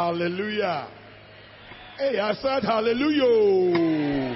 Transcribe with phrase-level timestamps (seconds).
[0.00, 0.88] Hallelujah.
[1.98, 4.34] Hey, I said hallelujah.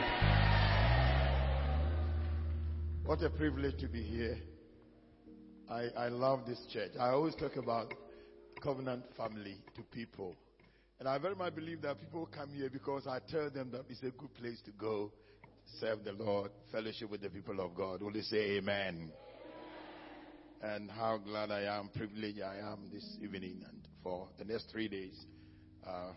[3.06, 4.36] What a privilege to be here.
[5.70, 6.90] I, I love this church.
[7.00, 7.94] I always talk about
[8.62, 10.36] covenant family to people.
[11.00, 14.02] And I very much believe that people come here because I tell them that it's
[14.02, 15.12] a good place to go,
[15.80, 18.02] serve the Lord, fellowship with the people of God.
[18.02, 19.10] Will they say amen?
[20.60, 24.88] And how glad I am, privileged I am this evening and for the next three
[24.88, 25.24] days.
[25.86, 26.12] Uh,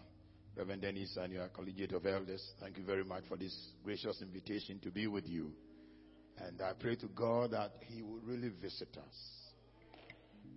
[0.56, 4.80] Reverend Dennis and your collegiate of elders, thank you very much for this gracious invitation
[4.80, 5.52] to be with you.
[6.40, 9.38] And I pray to God that He will really visit us.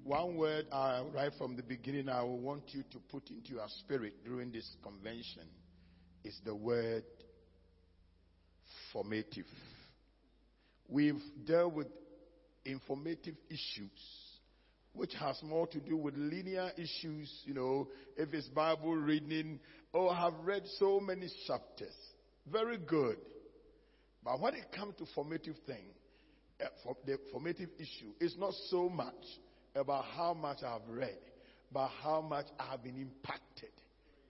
[0.05, 4.25] One word, uh, right from the beginning, I want you to put into your spirit
[4.25, 5.43] during this convention
[6.25, 7.05] is the word
[8.93, 9.47] formative.
[10.89, 11.89] We've dealt with
[12.65, 13.91] informative issues,
[14.93, 19.61] which has more to do with linear issues, you know, if it's Bible reading.
[19.95, 21.95] Oh, I have read so many chapters.
[22.51, 23.17] Very good.
[24.25, 25.85] But when it comes to formative thing,
[26.61, 29.15] uh, for the formative issue, it's not so much
[29.75, 31.19] about how much I've read,
[31.73, 33.71] but how much I have been impacted,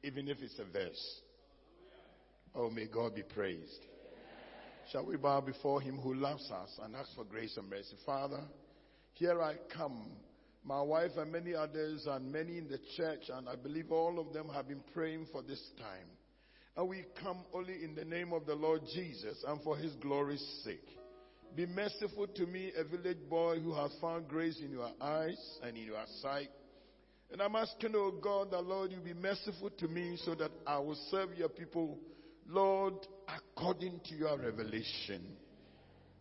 [0.05, 1.21] even if it's a verse.
[2.55, 3.87] Oh, may God be praised.
[4.93, 7.97] Shall we bow before Him who loves us and ask for grace and mercy?
[8.05, 8.43] Father,
[9.15, 10.07] here I come.
[10.65, 14.33] My wife and many others, and many in the church, and I believe all of
[14.33, 16.07] them have been praying for this time.
[16.77, 20.45] And we come only in the name of the Lord Jesus and for His glory's
[20.65, 20.87] sake.
[21.57, 25.77] Be merciful to me, a village boy who has found grace in your eyes and
[25.77, 26.49] in your sight.
[27.33, 30.79] And I'm asking, oh God, that Lord, you be merciful to me so that I
[30.79, 31.99] will serve your people,
[32.47, 32.95] Lord,
[33.29, 35.27] according to your revelation.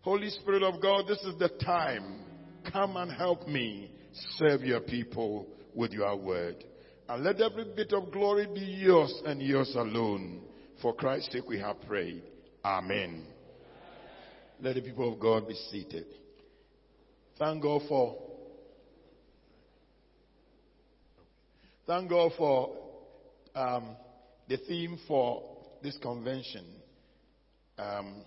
[0.01, 2.21] Holy Spirit of God, this is the time.
[2.71, 3.91] Come and help me
[4.37, 6.63] serve your people with your word.
[7.07, 10.41] And let every bit of glory be yours and yours alone.
[10.81, 12.23] For Christ's sake we have prayed.
[12.63, 13.25] Amen.
[14.61, 16.05] Let the people of God be seated.
[17.37, 18.17] Thank God for
[21.87, 22.75] thank God for
[23.55, 23.95] um,
[24.47, 26.65] the theme for this convention.
[27.77, 28.23] Um,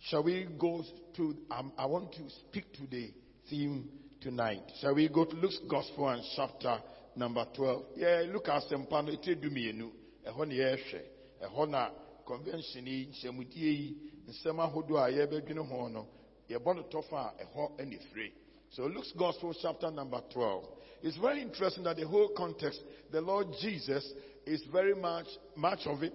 [0.00, 0.82] shall we go
[1.16, 1.36] to?
[1.50, 3.12] Um, I want to speak to the
[3.50, 3.88] theme
[4.24, 4.62] tonight.
[4.80, 6.78] Shall we go to Luke's Gospel and chapter
[7.14, 7.84] number twelve?
[7.94, 9.08] Yeah, look at some pan.
[9.08, 9.90] It do me nu.
[10.26, 11.00] Ehɔ na yɛhwɛ.
[11.42, 11.90] Ehɔ na
[12.26, 13.96] convention yi nhyɛmudie yi
[14.30, 16.06] nsɛm ahodoɔ a yɛbɛdwene ho no
[16.48, 18.30] yɛbɔ no tɔfa a ɛhɔ ɛna fire.
[18.70, 20.64] So Luke's Gospel chapter number 12.
[21.02, 22.80] It's very interesting that the whole context,
[23.12, 24.10] the Lord Jesus
[24.46, 26.14] is very much, much of it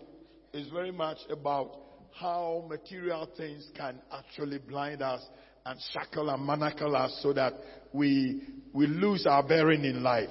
[0.54, 1.78] is very much about
[2.12, 5.22] how material things can actually blind us
[5.66, 7.54] and shackle and manacle us so that
[7.94, 8.42] we,
[8.74, 10.30] we lose our bearing in life.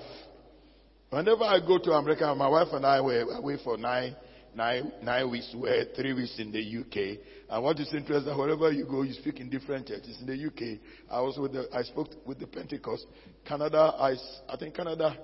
[1.10, 4.14] Whenever I go to America, my wife and I were away for nine,
[4.54, 7.18] nine, nine weeks, were three weeks in the UK.
[7.48, 10.18] And what is interesting, wherever you go, you speak in different churches.
[10.20, 10.80] In the UK,
[11.10, 13.06] I was with the, I spoke with the Pentecost.
[13.46, 14.16] Canada, I,
[14.48, 15.16] I think Canada,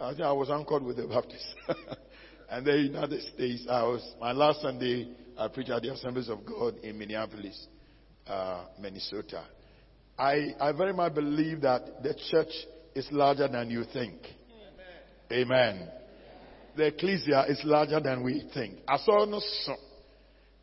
[0.00, 1.54] I think I was anchored with the Baptists.
[2.50, 6.44] and the United States, I was, my last Sunday, I preached at the Assemblies of
[6.44, 7.66] God in Minneapolis,
[8.26, 9.44] uh, Minnesota.
[10.18, 12.52] I, I very much believe that the church
[12.94, 14.18] is larger than you think.
[15.32, 15.88] Amen.
[16.76, 18.78] The ecclesia is larger than we think.
[18.86, 19.74] Asɔre no so.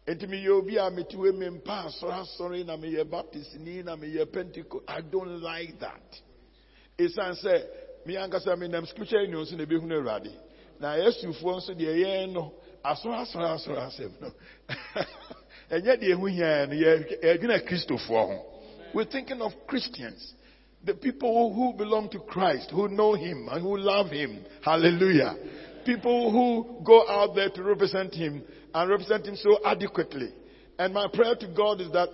[0.07, 1.31] Enti meyɛ obi a metiwe
[1.65, 4.85] asɔre asɔre na meyɛ baptist ni na meyɛ pentecost.
[4.87, 6.19] I don't like that.
[6.97, 7.63] Esan sɛ
[8.05, 10.31] me ankasa me nam scripture union so na ebi hunu awurade.
[10.79, 12.53] Na yesufoɔ nso deɛ no
[12.83, 14.31] asɔre asɔre asɔre asɛm no.
[15.71, 15.97] Yɛ
[17.21, 18.41] yɛdwena.
[18.93, 20.33] We're thinking of Christians.
[20.83, 24.45] The people who belong to Christ, who know Him and who love Him.
[24.63, 25.35] Hallelujah.
[25.85, 28.41] People who go out there to represent Him
[28.73, 30.33] and represent Him so adequately.
[30.77, 32.09] And my prayer to God is that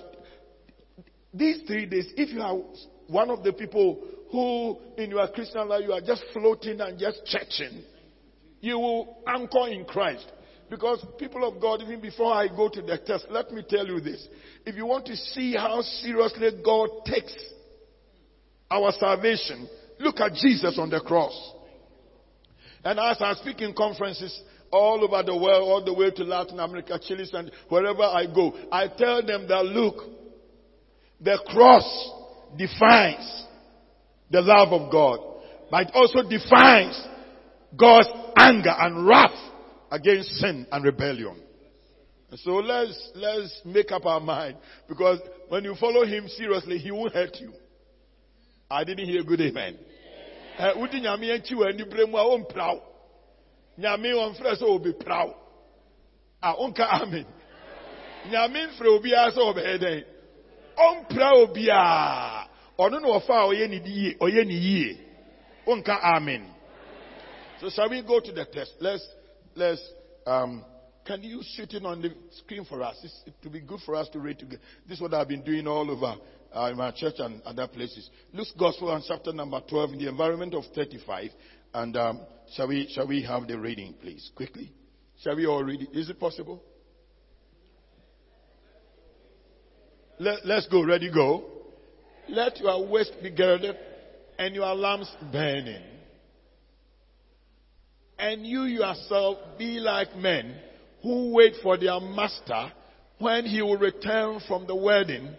[1.34, 2.58] these three days, if you are
[3.08, 4.02] one of the people
[4.32, 7.84] who in your Christian life you are just floating and just churching,
[8.62, 10.26] you will anchor in Christ.
[10.76, 14.02] Because people of God, even before I go to the text, let me tell you
[14.02, 14.28] this.
[14.66, 17.34] If you want to see how seriously God takes
[18.70, 19.70] our salvation,
[20.00, 21.54] look at Jesus on the cross.
[22.84, 24.38] And as I speak in conferences
[24.70, 28.54] all over the world, all the way to Latin America, Chile, and wherever I go,
[28.70, 29.96] I tell them that look,
[31.22, 32.12] the cross
[32.58, 33.46] defines
[34.30, 35.20] the love of God,
[35.72, 37.02] but it also defines
[37.78, 39.54] God's anger and wrath
[39.91, 41.41] against sin and rebellion.
[42.37, 44.58] So let's, let's make up our mind
[44.90, 47.53] because when you follow him seriously, he won't hurt you.
[48.70, 49.78] I didn't hear good amen.
[50.58, 52.82] Eh, wodi nyame akyi wɔ anibere mu a ɔmpraw
[53.78, 55.35] nyame wɔmfrɛ sɛ ɔbɛpraw a
[56.41, 57.26] ah, wonka amen.
[58.29, 60.03] Nyame mfrɛ obiara sɛ ɔbɛyɛ dɛn
[60.78, 62.47] ɔmpra obiara
[62.79, 64.97] ɔno na ɔfa a ɔyɛ ne yie ɔyɛ ne yie
[65.67, 66.46] wonka amen.
[67.59, 68.76] So shall we go to the test?
[68.79, 69.05] Let's
[69.55, 69.81] let's
[70.25, 70.63] um
[71.05, 72.97] can you shoot it on the screen for us?
[73.03, 74.61] It's, it will be good for us to read together.
[74.87, 76.16] This is what I've been doing all over
[76.52, 78.09] uh, in my church and other places.
[78.34, 81.29] Luke's Gospel and chapter number 12 in the environment of 35.
[81.75, 82.22] And um,
[82.53, 84.31] shall, we, shall we have the reading, please?
[84.35, 84.72] Quickly.
[85.22, 85.90] Shall we all read it?
[85.93, 86.63] Is it possible?
[90.17, 90.84] Let, let's go.
[90.84, 91.43] Ready, go.
[92.29, 93.75] Let your waist be girded
[94.40, 95.84] and your lamps burning.
[98.17, 100.56] And you yourself be like men
[101.02, 102.72] who wait for their master
[103.20, 105.29] when he will return from the wedding,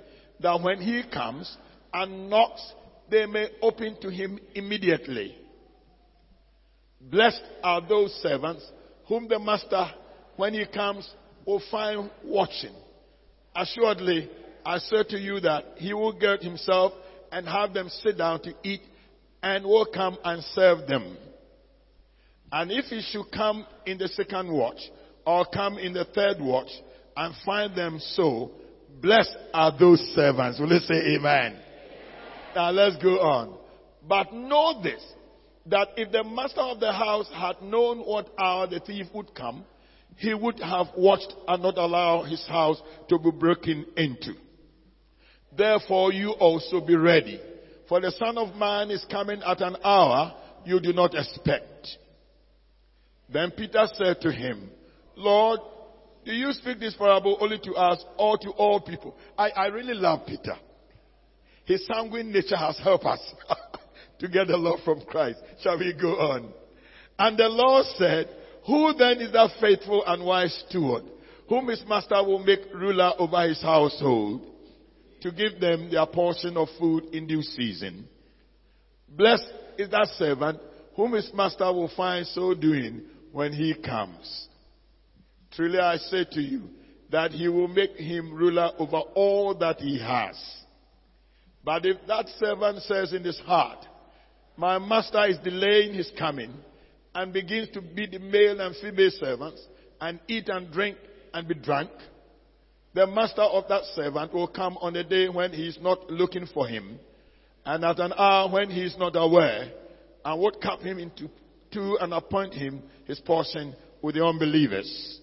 [0.41, 1.57] that when he comes
[1.93, 2.73] and knocks,
[3.11, 5.37] they may open to him immediately.
[7.01, 8.67] Blessed are those servants
[9.07, 9.87] whom the master,
[10.37, 11.09] when he comes,
[11.47, 12.75] will find watching.
[13.55, 14.29] Assuredly,
[14.65, 16.93] I say to you that he will gird himself
[17.31, 18.81] and have them sit down to eat
[19.43, 21.17] and will come and serve them.
[22.53, 24.79] And if he should come in the second watch,
[25.27, 26.71] or come in the third watch
[27.17, 28.53] and find them so,
[29.03, 30.61] blessed are those servants.
[30.61, 31.53] Will you say amen?
[31.53, 31.63] amen?
[32.55, 33.59] Now let's go on.
[34.09, 35.05] But know this,
[35.67, 39.65] that if the master of the house had known what hour the thief would come,
[40.17, 44.35] he would have watched and not allow his house to be broken into.
[45.57, 47.41] Therefore you also be ready,
[47.89, 50.35] for the son of man is coming at an hour
[50.65, 51.65] you do not expect.
[53.29, 54.71] Then Peter said to him,
[55.17, 55.61] Lord,
[56.25, 59.17] do you speak this parable only to us or to all people?
[59.39, 60.57] I, I really love Peter.
[61.65, 63.21] His sanguine nature has helped us
[64.21, 65.41] to get the love from Christ.
[65.63, 66.53] Shall we go on?
[67.19, 68.29] And the Lord said,
[68.67, 71.05] Who then is that faithful and wise steward,
[71.49, 74.43] whom his master will make ruler over his household,
[75.23, 78.09] to give them their portion of food in due season?
[79.09, 80.61] Blessed is that servant
[80.95, 83.03] whom his master will find so doing
[83.37, 84.49] when he comes.
[85.53, 86.71] Truly I say to you
[87.11, 90.43] that he will make him ruler over all that he has.
[91.63, 93.85] But if that servant says in his heart,
[94.57, 96.51] my master is delaying his coming,
[97.15, 99.63] and begins to beat the male and female servants,
[100.01, 100.97] and eat and drink
[101.35, 101.91] and be drunk,
[102.95, 106.47] the master of that servant will come on a day when he is not looking
[106.47, 106.99] for him,
[107.67, 109.71] and at an hour when he is not aware,
[110.25, 111.29] and would cut him into
[111.73, 115.21] two and appoint him his portion with the unbelievers.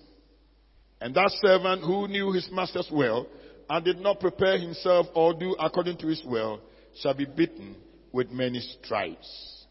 [1.01, 3.27] And that servant who knew his master's will
[3.69, 6.61] and did not prepare himself or do according to his will
[6.95, 7.75] shall be beaten
[8.11, 9.65] with many stripes.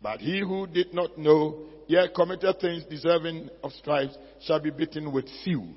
[0.00, 5.12] But he who did not know, yet committed things deserving of stripes, shall be beaten
[5.12, 5.68] with few.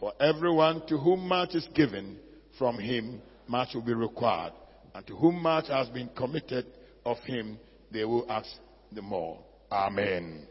[0.00, 2.18] For everyone to whom much is given,
[2.58, 4.52] from him much will be required.
[4.94, 6.66] And to whom much has been committed
[7.06, 7.58] of him,
[7.92, 8.48] they will ask
[8.94, 9.38] the more.
[9.70, 10.46] Amen.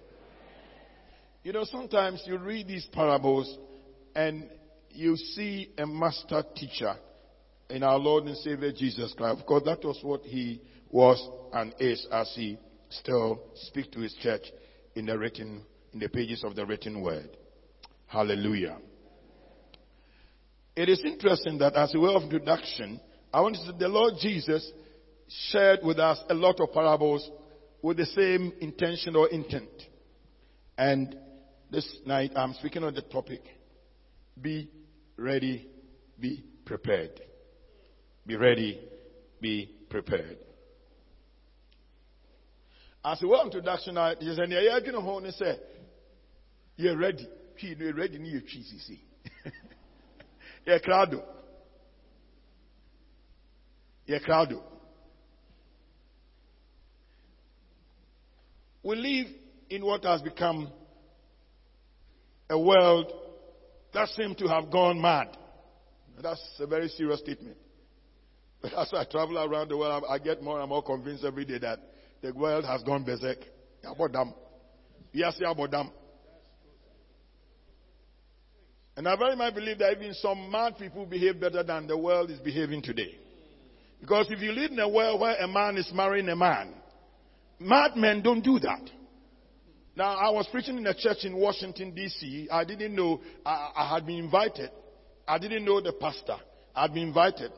[1.44, 3.58] You know, sometimes you read these parables
[4.16, 4.50] and
[4.90, 6.96] you see a master teacher
[7.70, 9.40] in our Lord and Savior Jesus Christ.
[9.40, 11.22] Of course, that was what he was
[11.54, 12.58] and is as he
[12.90, 14.44] still speaks to his church
[14.96, 17.38] in the written, in the pages of the written word.
[18.08, 18.78] Hallelujah.
[20.76, 23.00] It is interesting that as a way of introduction,
[23.34, 24.70] I want to say the Lord Jesus
[25.50, 27.30] shared with us a lot of parables
[27.82, 29.70] with the same intention or intent.
[30.78, 31.16] And
[31.72, 33.42] this night I'm speaking on the topic
[34.40, 34.70] be
[35.18, 35.68] ready,
[36.20, 37.20] be prepared.
[38.26, 38.80] Be ready,
[39.40, 40.38] be prepared.
[43.04, 45.58] As a word introduction, I just said, "Yeah, you know, and say,
[46.76, 47.28] you're ready.
[47.58, 48.18] You're ready.
[48.20, 49.02] You're cheesy.
[50.66, 51.24] You're crowd.
[54.06, 54.54] You're crowd.
[58.84, 59.28] We live
[59.70, 60.72] in what has become
[62.50, 63.12] a world
[63.94, 65.38] that seems to have gone mad.
[66.22, 67.58] That's a very serious statement.
[68.62, 71.60] But as I travel around the world, I get more and more convinced every day
[71.60, 71.80] that
[72.22, 73.40] the world has gone berserk.
[73.82, 74.34] Them.
[75.12, 75.92] Yes, about.
[78.96, 82.30] And I very much believe that even some mad people behave better than the world
[82.30, 83.18] is behaving today.
[84.00, 86.74] Because if you live in a world where a man is marrying a man,
[87.62, 88.82] mad men don't do that.
[89.96, 92.48] Now, I was preaching in a church in Washington, D.C.
[92.52, 94.72] I didn't know, I, I, had been invited.
[95.28, 96.38] I didn't know the pastor.
[96.74, 97.52] I had been invited.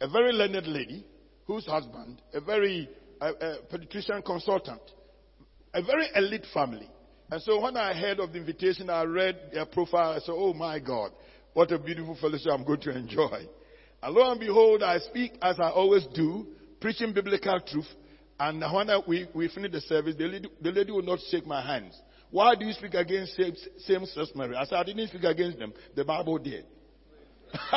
[0.00, 1.04] A very learned lady,
[1.46, 2.88] whose husband, a very
[3.20, 4.80] a, a pediatrician consultant,
[5.74, 6.88] a very elite family.
[7.30, 10.12] And so when I heard of the invitation, I read their profile.
[10.12, 11.12] I said, "Oh my God,
[11.54, 13.48] what a beautiful fellowship I'm going to enjoy."
[14.02, 16.46] And lo and behold, I speak as I always do,
[16.80, 17.88] preaching biblical truth.
[18.38, 21.46] And when I, we, we finish the service, the lady, the lady will not shake
[21.46, 21.98] my hands.
[22.30, 24.56] Why do you speak against same, same sex marriage?
[24.58, 25.72] I said, I didn't speak against them.
[25.94, 26.64] The Bible did.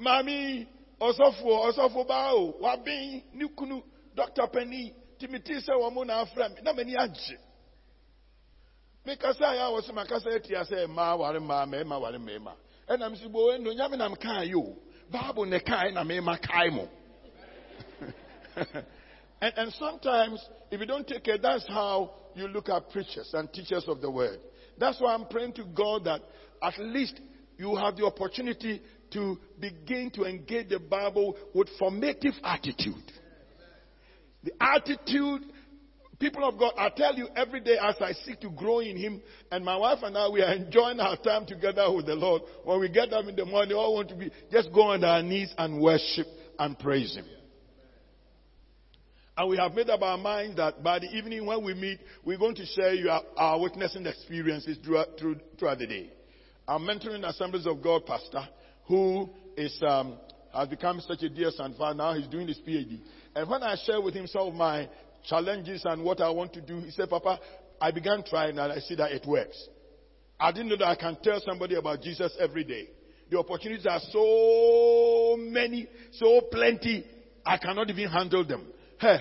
[0.00, 0.66] Mami,
[1.00, 3.82] osofo, osofo bao, wabin, nukunu,
[4.14, 4.46] Dr.
[4.52, 7.38] Penny, Timothy sɛ wɔn na afra mi na m'ani agye
[9.04, 12.54] mekasa yɛ a wɔsɛ makasa etia sɛ mmaa ware mmaa mmarima ware mmarima
[12.88, 14.76] ɛnam si bo eno nyame nam kaa yi o
[15.10, 16.88] baabu ne kaa na mmarima kaa mo
[19.40, 23.52] and, and sometimes if you don't take care that's how you look at preachers and
[23.52, 24.38] teachers of the word
[24.78, 26.20] that's why I'm praying to God that
[26.62, 27.20] at least
[27.56, 28.80] you have the opportunity
[29.12, 33.12] to begin to engage the Bible with formative attitude.
[34.44, 35.42] The attitude,
[36.18, 39.20] people of God, I tell you every day as I seek to grow in Him,
[39.50, 42.42] and my wife and I, we are enjoying our time together with the Lord.
[42.64, 45.22] When we get up in the morning, all want to be just go on our
[45.22, 46.26] knees and worship
[46.58, 47.24] and praise Him.
[49.38, 52.38] And we have made up our minds that by the evening when we meet, we're
[52.38, 52.92] going to share
[53.36, 56.10] our witnessing experiences throughout, through, throughout the day.
[56.66, 58.48] I'm mentoring Assemblies of God pastor
[58.88, 60.16] who is, um,
[60.52, 61.76] has become such a dear son.
[61.78, 62.98] Now he's doing his PhD.
[63.36, 64.88] And when I share with him some of my
[65.24, 67.38] challenges and what I want to do, he said, Papa,
[67.80, 69.68] I began trying and I see that it works.
[70.40, 72.88] I didn't know that I can tell somebody about Jesus every day.
[73.30, 77.06] The opportunities are so many, so plenty,
[77.46, 78.66] I cannot even handle them.
[79.00, 79.18] Hey,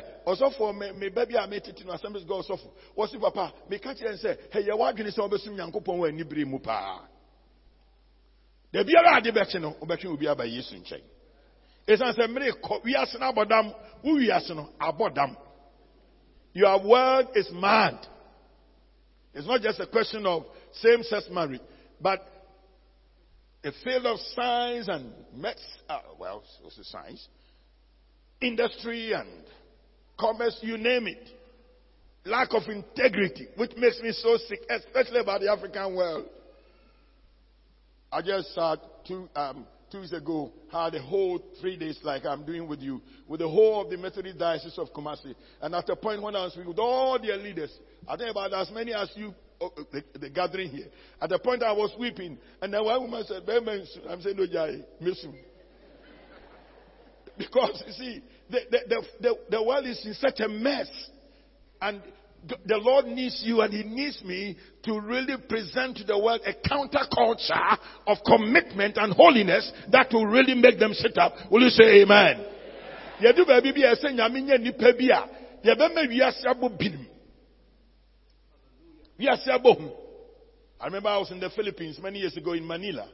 [0.58, 2.72] for me, me baby I met it in assemblies go also for.
[2.96, 3.54] What's it, Papa?
[3.70, 7.02] Me catch and say, hey, you are going to say, Obesu Yankopon when Nibri Mupa.
[8.74, 11.02] The biara ade bɛkye no wobɛtwe obi aba yesu nkyɛn
[11.88, 15.38] ɛsiane sɛ mmere kɔ wiase no abɔdam wo wiase no abɔdam
[16.54, 17.98] your world is mad
[19.34, 21.62] it's not just a question of same-sex marriage
[22.02, 22.20] but
[23.64, 27.28] a field of science and maths, uh, well, what's science,
[28.40, 29.44] industry and
[30.20, 31.30] commerce, you name it.
[32.26, 36.26] Lack of integrity, which makes me so sick, especially about the African world.
[38.12, 38.76] I just uh,
[39.08, 43.02] two, um, two weeks ago had a whole three days like I'm doing with you,
[43.28, 45.36] with the whole of the Methodist Diocese of Kumasi.
[45.62, 47.72] And at the point when I was with all their leaders,
[48.08, 50.88] I think about as many as you, oh, the, the, gathering here.
[51.22, 53.44] At the point I was weeping, and then one woman said,
[54.10, 55.34] I'm saying, no, Jai, you.
[57.38, 60.90] Because, you see, the, the, the, the world is in such a mess.
[61.82, 62.02] And
[62.66, 66.54] the Lord needs you and He needs me to really present to the world a
[66.54, 67.78] counterculture
[68.08, 71.34] of commitment and holiness that will really make them sit up.
[71.52, 72.46] Will you say amen?
[80.80, 83.10] I remember I was in the Philippines many years ago in Manila.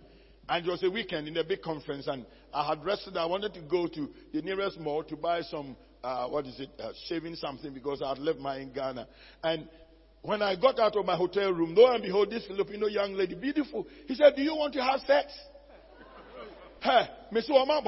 [0.49, 3.15] And it was a weekend in a big conference, and I had rested.
[3.15, 6.69] I wanted to go to the nearest mall to buy some, uh, what is it,
[6.79, 9.07] uh, shaving something because I had left mine in Ghana.
[9.41, 9.69] And
[10.21, 13.35] when I got out of my hotel room, lo and behold, this Filipino young lady,
[13.35, 15.31] beautiful, he said, Do you want to have sex?
[16.81, 17.81] Hey, Miss Wama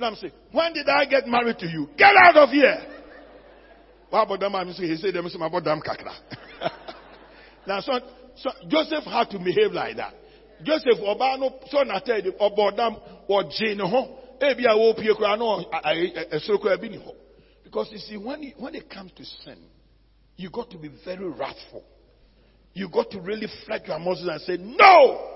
[0.00, 1.88] I'm saying, when did I get married to you?
[1.96, 2.76] Get out of here!
[4.10, 5.14] He said,
[7.66, 7.92] Now, so,
[8.36, 10.14] so Joseph had to behave like that.
[10.62, 15.36] Joseph, Obano, so na tell you, Obodam, or Jane, ho, ebi a wo pie kura
[15.36, 15.64] no
[16.32, 17.14] esoro kura bi ni ho.
[17.64, 19.58] Because you see, when it, when it comes to sin,
[20.36, 21.84] you got to be very wrathful.
[22.74, 25.28] You got to really flex your muscles and say, No!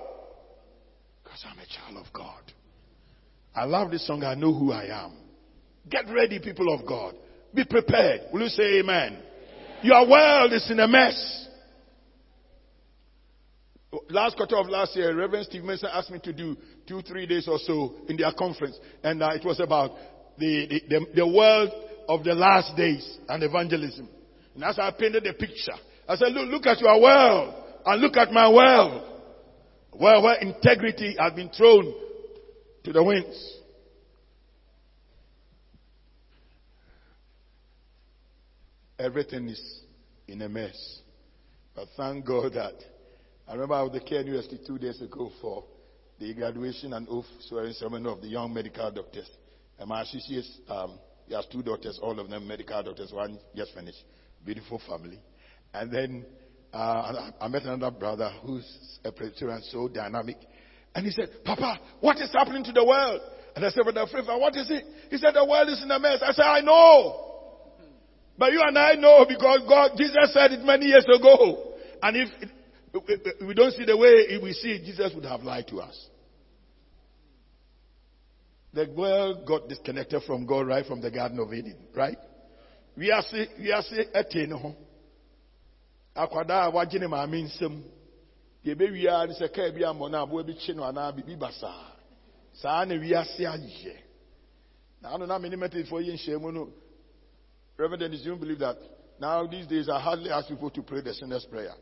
[1.23, 2.41] Because I'm a child of God.
[3.55, 5.13] I love this song, I know who I am.
[5.89, 7.15] Get ready, people of God.
[7.55, 8.23] Be prepared.
[8.33, 9.15] Will you say amen?
[9.15, 9.23] amen.
[9.83, 11.46] Your world is in a mess.
[14.11, 17.47] Last quarter of last year, Reverend Steve Mason asked me to do two, three days
[17.49, 18.79] or so in their conference.
[19.03, 19.93] And uh, it was about
[20.39, 21.71] the, the, the, the world
[22.09, 24.09] of the last days and evangelism.
[24.55, 25.75] And as I painted the picture,
[26.09, 29.13] I said, look, look at your world and look at my world.
[29.93, 31.95] Where, where integrity has been thrown
[32.85, 33.55] to the winds.
[38.99, 39.81] Everything is
[40.29, 41.01] in a mess.
[41.75, 42.75] But thank God that
[43.49, 45.65] I remember I was at the University two days ago for
[46.19, 49.29] the graduation and oath swearing ceremony of the young medical doctors.
[49.79, 53.73] And my associates, um, he has two daughters, all of them medical doctors, one just
[53.75, 54.03] finished.
[54.45, 55.21] Beautiful family.
[55.73, 56.27] And then
[56.73, 60.39] uh, I met another brother who's a Presbyterian, so dynamic.
[60.95, 63.21] And he said, Papa, what is happening to the world?
[63.55, 64.07] And I said, Brother
[64.39, 64.85] what is it?
[65.11, 66.19] He said, the world is in a mess.
[66.21, 67.23] I said, I know.
[68.39, 71.75] But you and I know because God, Jesus said it many years ago.
[72.03, 72.29] And if
[73.47, 76.09] we don't see the way we see it, Jesus would have lied to us.
[78.73, 82.19] The world got disconnected from God right from the Garden of Eden, right?
[82.97, 83.83] We are say, we are.
[86.17, 87.83] Akwada a wagye ne maame nsam.
[88.65, 91.93] Deɛ ɛbɛwia ne sɛ kaa bi amɔ no aboa bi kye no anaa biribi basaa.
[92.55, 93.97] Saa na wiase ayɛ.
[95.03, 96.73] Na ano na mene metafoɔ yi nhyɛ mu no,
[97.77, 98.79] Reverend, you don't believe that?
[99.21, 101.75] Now these days I hardly ask people to pray the sinner's prayer.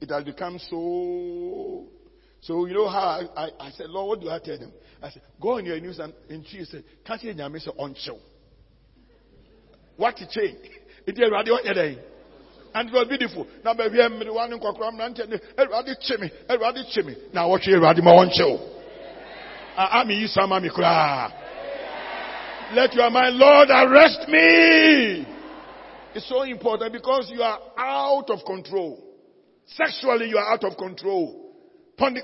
[0.00, 1.86] It has become so
[2.40, 4.72] so you know how I, I, I, said, Lord, what do I tell them?
[5.02, 6.84] I said, go on your news and, and she said,
[7.20, 8.16] you hear me say on show?
[9.96, 10.58] What to change?
[11.06, 11.98] It is radio day.
[12.74, 13.46] And it was beautiful.
[13.64, 15.18] Now baby I'm the one in Kokram and
[15.56, 17.16] everybody chimney, everybody chimney.
[17.32, 18.58] Now watch you radio on show.
[19.76, 20.50] I mean you some.
[20.50, 20.62] Let
[22.92, 25.26] your mind, Lord, arrest me.
[26.14, 29.07] It's so important because you are out of control.
[29.68, 31.48] Sexually, you are out of control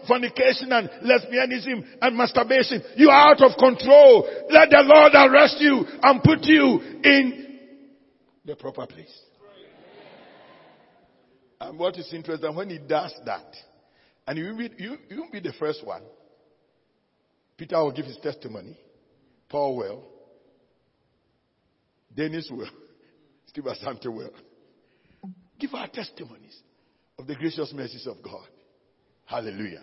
[0.06, 2.82] fornication and lesbianism and masturbation.
[2.96, 4.28] You are out of control.
[4.50, 7.58] Let the Lord arrest you and put you in
[8.44, 9.20] the proper place.
[11.60, 13.56] And what is interesting, when he does that,
[14.26, 16.02] and you will be, you, you be the first one,
[17.56, 18.76] Peter will give his testimony,
[19.48, 20.04] Paul will,
[22.14, 22.68] Dennis will,
[23.46, 24.32] Steve Asante will.
[25.58, 26.60] Give our testimonies
[27.18, 28.46] of the gracious mercies of God.
[29.26, 29.82] Hallelujah.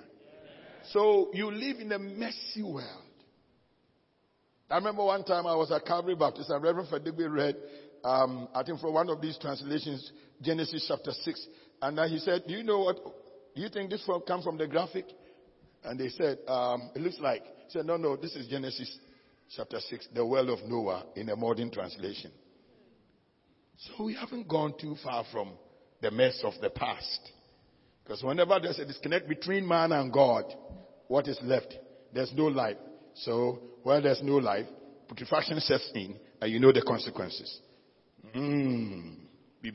[0.91, 3.03] So you live in a messy world.
[4.69, 7.55] I remember one time I was at Calvary Baptist and Reverend Fadigbe read,
[8.03, 10.11] um, I think from one of these translations,
[10.41, 11.47] Genesis chapter 6.
[11.81, 12.97] And he said, do you know what,
[13.55, 15.05] do you think this from, from the graphic?
[15.83, 17.43] And they said, um, it looks like.
[17.43, 18.97] He said, no, no, this is Genesis
[19.55, 22.31] chapter 6, the world of Noah in a modern translation.
[23.77, 25.53] So we haven't gone too far from
[26.01, 27.31] the mess of the past.
[28.03, 30.45] Because whenever there's a disconnect between man and God,
[31.07, 31.75] what is left?
[32.13, 32.77] There's no life.
[33.13, 34.65] So where there's no life,
[35.07, 37.59] putrefaction sets in, and you know the consequences.
[38.33, 39.13] Hmm.
[39.63, 39.73] Nim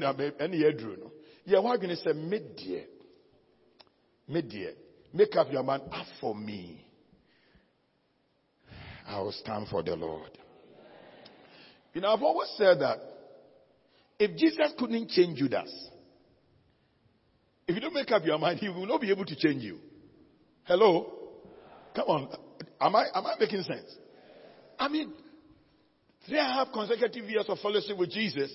[0.00, 1.02] no,
[5.12, 6.84] make up your mind, ask for me.
[9.06, 10.30] I will stand for the Lord.
[11.94, 12.98] You know, I've always said that
[14.18, 15.72] if Jesus couldn't change Judas,
[17.66, 19.78] if you don't make up your mind, he will not be able to change you.
[20.64, 21.12] Hello?
[21.94, 22.28] Come on.
[22.80, 23.94] Am I, am I making sense?
[24.78, 25.12] I mean,
[26.26, 28.54] three and a half consecutive years of fellowship with Jesus,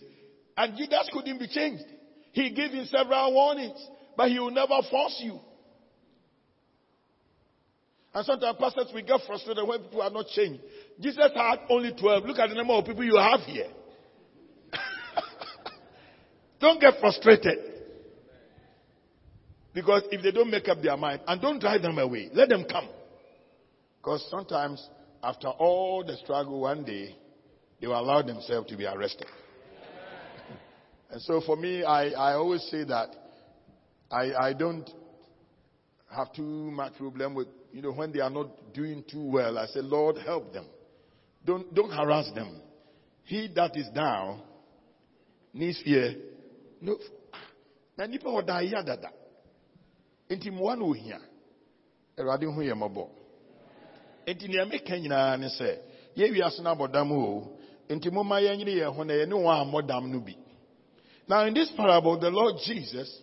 [0.55, 1.83] and Judas couldn't be changed.
[2.31, 3.79] He gave him several warnings,
[4.15, 5.39] but he will never force you.
[8.13, 10.61] And sometimes pastors we get frustrated when people are not changed.
[10.99, 12.25] Jesus had only 12.
[12.25, 13.67] Look at the number of people you have here.
[16.59, 17.73] don't get frustrated.
[19.73, 22.65] Because if they don't make up their mind, and don't drive them away, let them
[22.69, 22.87] come.
[23.97, 24.87] Because sometimes,
[25.23, 27.15] after all the struggle, one day,
[27.81, 29.25] they will allow themselves to be arrested.
[31.09, 33.09] and so for me, I, I always say that
[34.11, 34.87] I, I don't
[36.15, 39.57] have too much problem with, you know, when they are not doing too well.
[39.57, 40.65] I say, Lord, help them.
[41.45, 42.61] Don't, don't harass them.
[43.23, 44.41] He that is down
[45.53, 46.15] needs fear.
[46.81, 46.97] No.
[47.97, 49.09] Na nipa ɔda ya dada.
[50.29, 51.19] Nti mmoa na ohia.
[52.17, 53.09] Awurade ho yɛ mmɔbɔ.
[54.27, 55.77] Nti nea meka nyinaa ne sɛ,
[56.15, 57.57] yɛ wiase no abɔdam o.
[57.89, 60.35] Nti momma yɛnyere yɛn ho na wɔn mmɔdam no bi.
[61.27, 63.21] Now in this parable, the Lord Jesus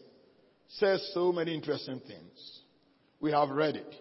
[0.68, 2.60] says so many interesting things.
[3.20, 3.94] We have read it.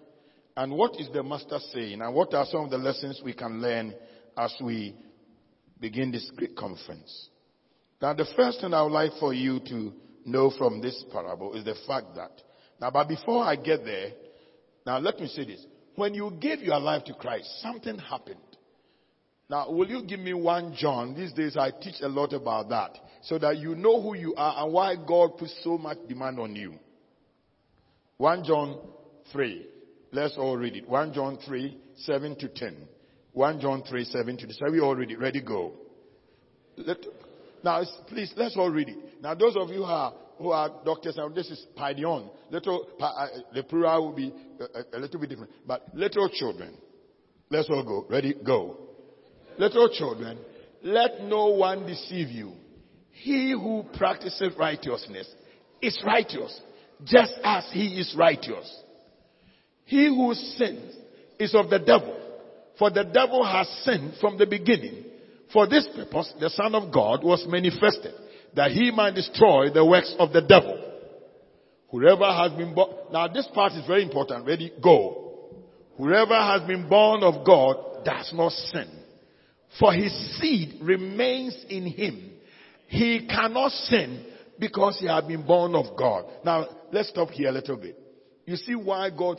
[0.56, 2.02] And what is the master saying?
[2.02, 3.94] And what are some of the lessons we can learn
[4.40, 4.96] as we
[5.82, 7.30] begin this great conference.
[8.02, 9.94] Now, the first thing I would like for you to
[10.26, 12.32] know from this parable is the fact that,
[12.80, 14.12] now, but before I get there,
[14.86, 15.66] now let me say this.
[15.96, 18.40] When you gave your life to Christ, something happened.
[19.50, 21.16] Now, will you give me one John?
[21.16, 24.64] These days I teach a lot about that so that you know who you are
[24.64, 26.76] and why God puts so much demand on you.
[28.18, 28.80] 1 John
[29.34, 29.68] 3.
[30.14, 30.88] Let's all read it.
[30.88, 32.88] 1 John 3, 7 to 10.
[33.40, 34.66] 1 John 3, 7 to.
[34.66, 35.16] Are we all ready?
[35.16, 35.72] Ready, go.
[36.76, 36.98] Let,
[37.64, 38.98] now, please, let's all read it.
[39.22, 42.30] Now, those of you who are, who are doctors, and this is paidion.
[42.52, 45.54] Little, uh, the plural will be a, a little bit different.
[45.66, 46.74] But little children,
[47.50, 48.08] let's all go.
[48.10, 48.76] Ready, go.
[49.58, 50.40] Little children,
[50.84, 52.52] let no one deceive you.
[53.12, 55.34] He who practices righteousness
[55.82, 56.60] is righteous,
[57.06, 58.84] just as he is righteous.
[59.86, 60.94] He who sins
[61.40, 62.19] is of the devil,
[62.80, 65.04] for the devil has sinned from the beginning.
[65.52, 68.14] For this purpose, the Son of God was manifested,
[68.56, 70.86] that he might destroy the works of the devil.
[71.92, 74.46] Whoever has been born, now this part is very important.
[74.46, 74.72] Ready?
[74.82, 75.50] Go.
[75.98, 78.88] Whoever has been born of God does not sin.
[79.80, 82.32] For his seed remains in him.
[82.88, 84.26] He cannot sin
[84.58, 86.26] because he has been born of God.
[86.46, 88.00] Now, let's stop here a little bit.
[88.46, 89.38] You see why God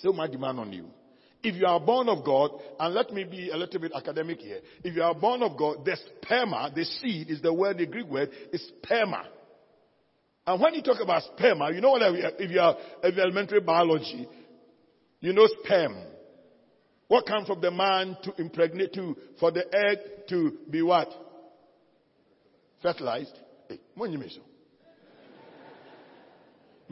[0.00, 0.86] so much demand on you.
[1.42, 4.60] If you are born of God, and let me be a little bit academic here.
[4.84, 8.06] If you are born of God, the sperma, the seed is the word, the Greek
[8.06, 9.24] word is sperma.
[10.46, 13.60] And when you talk about sperma, you know what, if you are if you elementary
[13.60, 14.28] biology,
[15.20, 15.96] you know sperm.
[17.08, 21.08] What comes from the man to impregnate to, for the egg to be what?
[22.80, 23.36] Fertilized.
[23.68, 23.80] Hey,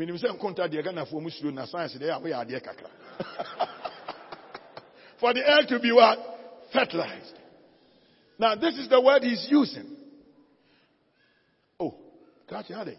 [0.00, 2.90] menim sɛ nkonta deɛ ghanafoɔ mu suro na science deɛ a woyɛ kakra
[5.20, 6.18] for the egg to be what?
[6.72, 7.34] Fertilized.
[8.38, 9.96] Now this is the word he's using.
[11.78, 11.94] Oh
[12.48, 12.98] catch it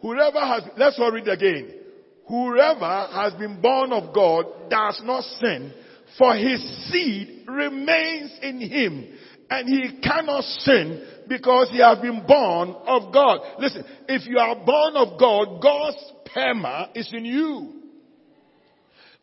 [0.00, 1.80] whoever has let's all read again.
[2.28, 5.72] Whoever has been born of god does not sin
[6.18, 9.08] for his seed remains in him
[9.50, 13.40] and he cannot sin because he has been born of God.
[13.58, 17.83] Listen, if you are born of God, God's sperma is in you.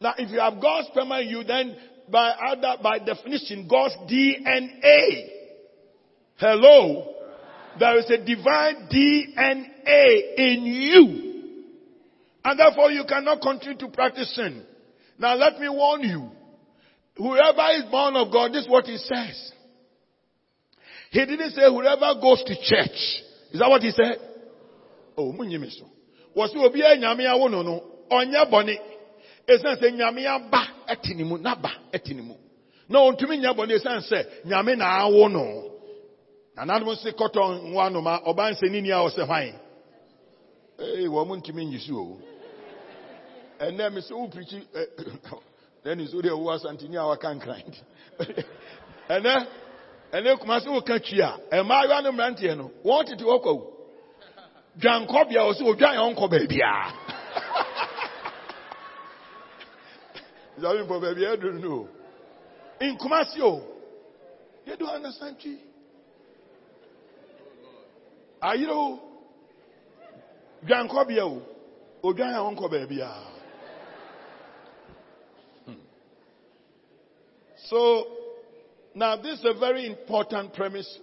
[0.01, 1.77] Now, if you have God's sperma in you, then
[2.11, 5.27] by other, by definition, God's DNA.
[6.37, 7.13] Hello.
[7.79, 11.31] There is a divine DNA in you.
[12.43, 14.63] And therefore you cannot continue to practice sin.
[15.19, 16.31] Now let me warn you.
[17.17, 19.51] Whoever is born of God, this is what he says.
[21.11, 23.21] He didn't say whoever goes to church.
[23.51, 24.17] Is that what he said?
[25.15, 25.87] Oh, munyimiso.
[26.35, 26.97] Was you a
[27.63, 27.83] no.
[28.09, 28.45] Onya.
[29.51, 32.35] Esan se nyame aba etinimu naba etinimu.
[32.89, 35.63] No ontumi nya boni esan se nyame na awo no.
[36.55, 39.53] Na nanu se cotton wano ma oban se nini a ose hwan.
[40.79, 42.19] Eh wo mu ntumi nyisu o.
[43.59, 44.53] Ene me se wo preach
[45.83, 47.75] then is o de wo asantini a wakan grind.
[49.09, 49.47] Ene
[50.11, 53.61] ɛnɛ kuma sɛ woka twi a mmaayewa no mmeranteɛ no wɔn tete hɔ kɔ
[54.79, 56.91] dwankɔbea wɔ sɛ odwan yɛ
[60.61, 61.87] ɔnkɔ baabiaa zabi mpɔ baabi ɛduru no
[62.81, 63.61] nkuma si o
[64.67, 65.57] yɛdo understand twi
[68.41, 68.99] ayere o
[70.65, 71.41] dwankɔbea o
[72.03, 73.27] odwan yɛ ɔnkɔ baabiaa
[77.69, 78.21] so
[78.93, 80.99] now, this is a very important premise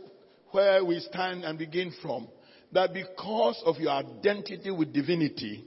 [0.51, 2.29] where we stand and begin from.
[2.73, 5.64] That because of your identity with divinity,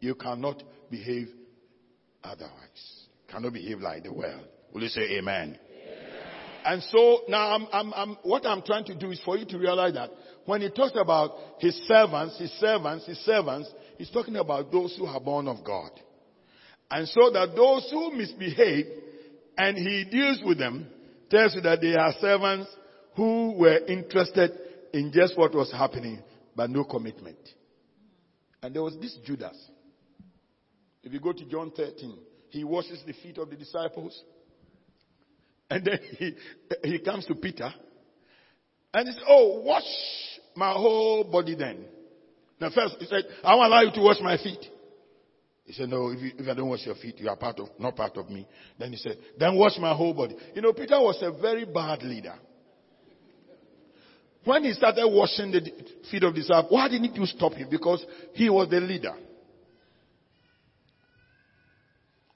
[0.00, 1.28] you cannot behave
[2.24, 3.01] otherwise.
[3.32, 4.46] Cannot behave like the world.
[4.72, 5.58] Will you say amen?
[5.58, 5.58] amen.
[6.64, 9.58] And so now I'm, I'm, I'm, what I'm trying to do is for you to
[9.58, 10.10] realize that
[10.44, 15.06] when he talks about his servants, his servants, his servants, he's talking about those who
[15.06, 15.90] are born of God.
[16.90, 18.86] And so that those who misbehave
[19.56, 20.86] and he deals with them,
[21.30, 22.68] tells you that they are servants
[23.16, 24.50] who were interested
[24.92, 26.22] in just what was happening,
[26.54, 27.38] but no commitment.
[28.62, 29.56] And there was this Judas.
[31.02, 32.18] If you go to John 13,
[32.52, 34.22] he washes the feet of the disciples.
[35.70, 36.34] And then he,
[36.84, 37.72] he comes to Peter.
[38.92, 39.82] And he says, Oh, wash
[40.54, 41.86] my whole body then.
[42.60, 44.64] Now first he said, I won't allow you to wash my feet.
[45.64, 47.68] He said, No, if, you, if I don't wash your feet, you are part of,
[47.78, 48.46] not part of me.
[48.78, 50.36] Then he said, Then wash my whole body.
[50.54, 52.34] You know, Peter was a very bad leader.
[54.44, 55.70] When he started washing the
[56.10, 57.68] feet of the disciples, why didn't you stop him?
[57.70, 59.14] Because he was the leader.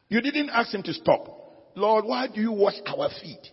[0.09, 1.29] You didn't ask him to stop.
[1.75, 3.47] Lord, why do you wash our feet?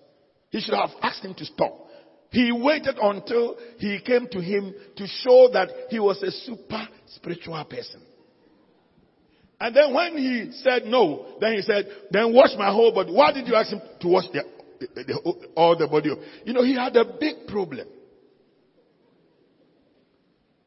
[0.50, 1.88] He should have asked him to stop.
[2.30, 7.64] He waited until he came to him to show that he was a super spiritual
[7.66, 8.02] person.
[9.60, 13.12] And then when he said no, then he said, then wash my whole body.
[13.14, 14.44] Why did you ask him to wash the,
[14.80, 16.10] the, the, all the body?
[16.44, 17.88] You know, he had a big problem.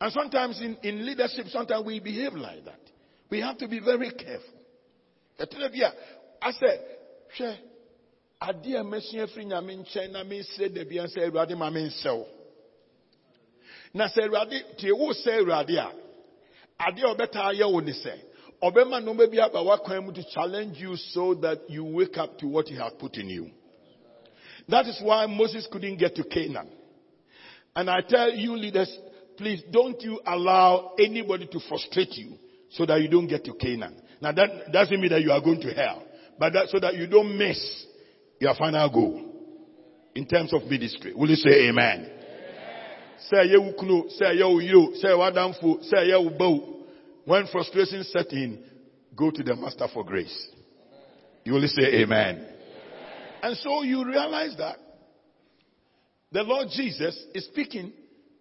[0.01, 2.81] And sometimes in, in leadership, sometimes we behave like that.
[3.29, 4.56] We have to be very careful.
[5.39, 6.81] I said,
[7.35, 7.59] share.
[8.41, 12.27] adeɛ a mɛsua afiri nyame nkyɛn na mesrɛ da bia sɛ awurade ma mensɛw
[13.95, 15.91] na sɛ awurade tie wo sɛ awurade a
[16.79, 18.13] adeɛ a ɔbɛtaa yɛ wo ne sɛ
[18.63, 22.93] Obema no maybe to challenge you so that you wake up to what he has
[22.99, 23.51] put in you.
[24.69, 26.69] That is why Moses couldn't get to Canaan.
[27.75, 28.91] And I tell you leaders,
[29.37, 32.39] please don't you allow anybody to frustrate you
[32.71, 34.01] so that you don't get to Canaan.
[34.21, 36.03] Now that doesn't mean that you are going to hell,
[36.39, 37.87] but that so that you don't miss
[38.41, 39.33] your final goal
[40.15, 41.13] in terms of ministry.
[41.15, 42.11] Will you say amen?
[43.31, 43.73] Say you
[44.11, 46.11] say you, say wadamfu, say.
[47.25, 48.63] When frustration set in,
[49.17, 50.49] go to the master for grace.
[51.45, 52.37] You will say amen.
[52.37, 52.53] amen.
[53.43, 54.79] And so you realize that
[56.31, 57.93] the Lord Jesus is speaking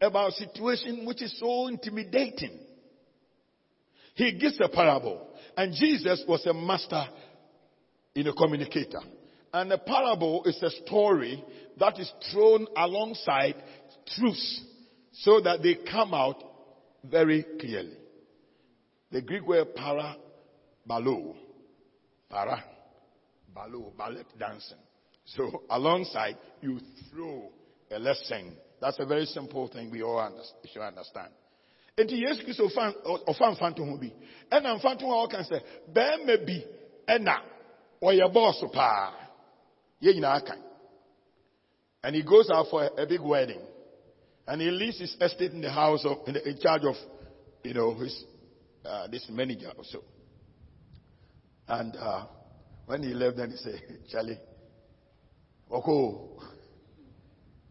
[0.01, 2.59] about a situation which is so intimidating.
[4.15, 5.27] He gives a parable.
[5.57, 7.05] And Jesus was a master
[8.15, 8.99] in a communicator.
[9.53, 11.43] And a parable is a story
[11.77, 13.55] that is thrown alongside
[14.15, 14.63] truths
[15.13, 16.43] so that they come out
[17.03, 17.97] very clearly.
[19.11, 20.17] The Greek word para,
[20.89, 21.35] balo,
[22.29, 22.63] para,
[23.55, 24.77] balo, ballet dancing.
[25.25, 27.49] So alongside, you throw
[27.91, 28.57] a lesson.
[28.81, 30.37] That's a very simple thing we all
[30.71, 31.29] should understand.
[31.97, 32.67] Enti Yesu Kristo
[33.27, 34.11] ɔfa mfa nto ho bi.
[34.51, 35.61] Ɛna mfa ho a ɔka sɛ
[35.93, 36.65] bɛrima bi
[37.07, 37.41] ɛna
[38.01, 39.13] ɔyɛ bɔɔso paa.
[40.01, 40.61] Yɛn nyinaa kan.
[42.03, 43.61] And he goes out for a, big wedding.
[44.47, 46.95] And he leaves his estate in the house of, in, the, in charge of,
[47.63, 48.23] you know, his,
[48.85, 50.03] uh, this manager or so.
[51.67, 52.25] And, uh,
[52.85, 53.81] when he left, then he said,
[54.11, 54.37] Charlie,
[55.71, 56.17] okay.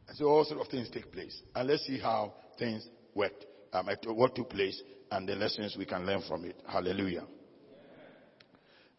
[0.08, 1.40] And so all sort of things take place.
[1.54, 2.84] And let's see how things
[3.14, 6.56] worked, um, what took place and the lessons we can learn from it.
[6.66, 7.24] Hallelujah.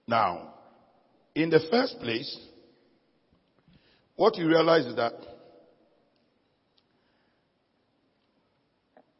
[0.07, 0.53] Now,
[1.33, 2.37] in the first place,
[4.15, 5.13] what you realize is that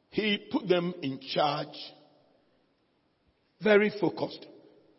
[0.10, 1.76] he put them in charge,
[3.62, 4.46] very focused,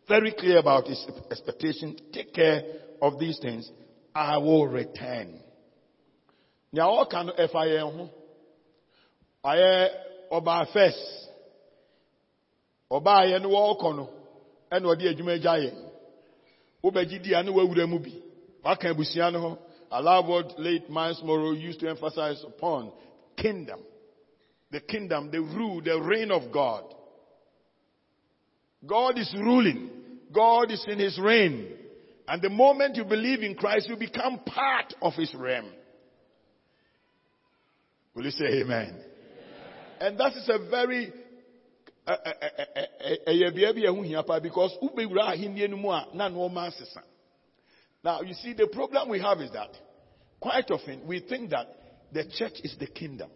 [0.07, 1.95] very clear about his expectation.
[2.11, 2.63] Take care
[3.01, 3.69] of these things.
[4.13, 5.39] I will return.
[6.71, 7.89] Now, what kind of FIA?
[10.73, 11.29] First
[12.91, 14.05] ọba ayẹ ni wọ́n kọ no
[14.71, 15.71] ẹna ọdi adwuma agya yẹ
[16.83, 17.51] wọ́bẹ̀gye di a ne
[17.85, 18.13] mu bi
[18.63, 19.57] waka abusua no
[19.91, 22.91] allow what late Myles Munroe used to emphasize upon
[23.37, 23.79] kingdom.
[24.71, 26.83] The kingdom, the rule, the reign of God.
[28.85, 29.89] God is ruling.
[30.33, 31.73] God is in his reign.
[32.27, 35.67] And the moment you believe in Christ, you become part of his realm.
[38.13, 38.99] Will you say amen?
[39.99, 41.13] And that is a very
[44.41, 44.77] because
[48.03, 49.69] now you see the problem we have is that
[50.39, 51.67] quite often we think that
[52.13, 53.29] the church is the kingdom.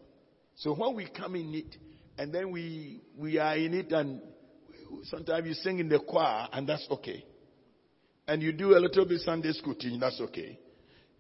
[0.55, 1.75] So when we come in it
[2.17, 4.21] and then we we are in it and
[5.03, 7.25] sometimes you sing in the choir and that's okay.
[8.27, 10.57] And you do a little bit Sunday school teaching, that's okay.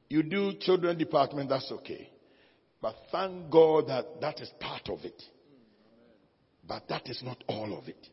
[0.07, 2.09] You do children department, that's okay.
[2.81, 5.21] But thank God that that is part of it.
[6.67, 8.07] But that is not all of it.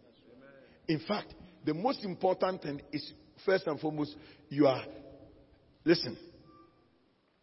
[0.88, 3.12] In fact, the most important thing is
[3.44, 4.14] first and foremost,
[4.48, 4.84] you are,
[5.84, 6.16] listen,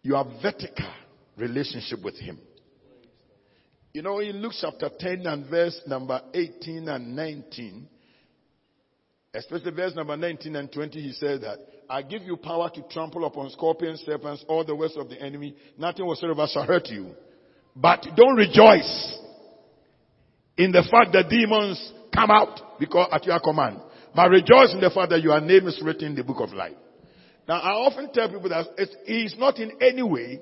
[0.02, 0.92] you have vertical
[1.38, 2.40] relationship with Him.
[3.94, 7.88] You know, in Luke chapter 10 and verse number 18 and 19,
[9.34, 13.26] especially verse number 19 and 20, he said that, I give you power to trample
[13.26, 15.56] upon scorpions, serpents, all the works of the enemy.
[15.78, 17.12] Nothing whatsoever shall hurt you.
[17.76, 19.19] But don't rejoice
[20.58, 23.80] in the fact that demons come out because at your command.
[24.15, 26.76] But rejoice in the fact that your name is written in the book of life.
[27.48, 30.39] Now I often tell people that it is not in any way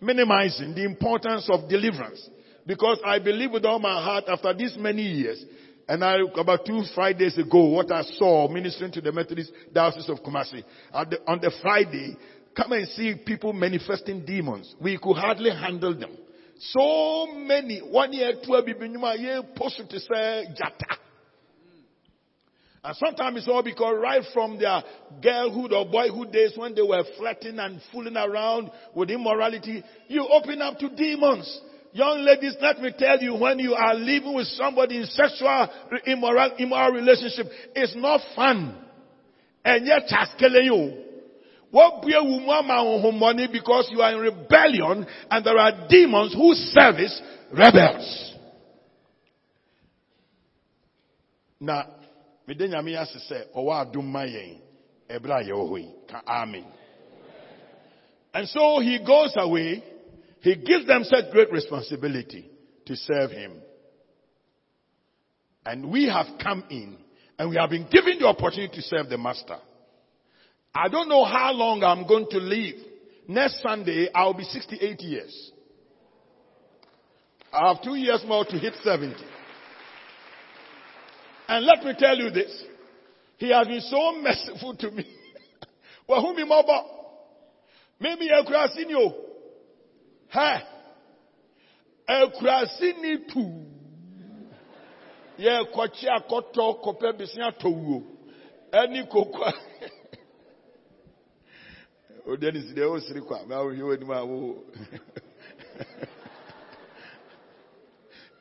[0.00, 2.30] minimizing the importance of deliverance.
[2.66, 5.44] Because I believe with all my heart after these many years,
[5.88, 10.18] and I, about two Fridays ago, what I saw ministering to the Methodist Diocese of
[10.18, 12.16] Kumasi, the, on the Friday,
[12.56, 14.74] come and see people manifesting demons.
[14.80, 16.16] We could hardly handle them.
[16.58, 18.62] So many, one year, two
[19.18, 20.96] year, post to say, jata.
[22.82, 24.82] And sometimes it's all because right from their
[25.20, 30.62] girlhood or boyhood days when they were flirting and fooling around with immorality, you open
[30.62, 31.60] up to demons.
[31.92, 35.68] Young ladies, let me tell you, when you are living with somebody in sexual
[36.04, 38.76] immoral, immoral relationship, it's not fun.
[39.64, 40.02] And yet,
[40.62, 41.02] you.
[41.70, 42.04] What
[43.18, 47.20] money because you are in rebellion and there are demons who service
[47.52, 48.34] rebels.
[51.58, 51.96] Now,
[52.46, 54.60] mede nyame ase sɛ ɔwɔ adom ma yɛn
[56.08, 56.64] ka amen
[58.34, 59.82] and so he goes away
[60.46, 62.50] he gives them such great responsibility
[62.86, 63.52] to serve him
[65.64, 66.96] and we have come in
[67.38, 69.58] and we have been given the opportunity to serve the master
[70.74, 72.74] i don't know how long i'm going to live
[73.28, 75.52] next sunday i'll be 68 years
[77.56, 79.14] I have two years more to hit 70.
[81.48, 82.64] And let me tell you this.
[83.38, 85.06] He has been so merciful to me.
[88.00, 89.14] Maybe a crasinio.
[103.00, 103.48] Sirikwa.
[103.48, 104.06] Now you would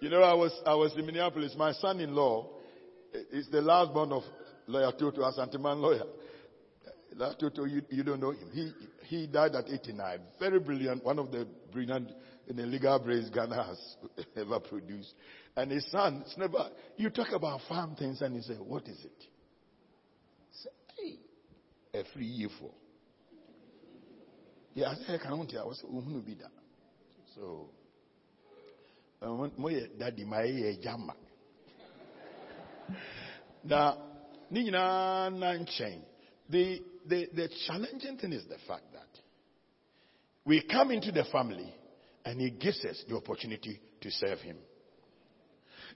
[0.01, 1.55] You know, I was I was in Minneapolis.
[1.57, 2.49] My son-in-law
[3.31, 4.23] is the last born of
[4.67, 6.03] lawyer Toto, a Santiman lawyer.
[7.15, 8.49] Lawyer Toto, you, you don't know him.
[8.51, 8.73] He
[9.05, 10.19] he died at 89.
[10.39, 11.05] Very brilliant.
[11.05, 12.11] One of the brilliant
[12.47, 13.95] in the legal brains Ghana has
[14.37, 15.13] ever produced.
[15.57, 16.69] And his son, never.
[16.97, 19.23] You talk about farm things, and he said, "What is it?"
[20.51, 22.71] Say, hey, a free year for.
[24.73, 26.51] Yeah, I said, I can't I was oh, who be that.
[27.35, 27.69] So
[29.21, 31.15] moyɛ dadi ma ɛyɛ gyama
[33.63, 33.97] na
[34.51, 35.53] ne nyinaa na
[36.47, 39.14] the, the, the challenging thing is the fact that
[40.45, 41.73] we come into the family
[42.23, 44.57] and he gives us the opportunity to serve him.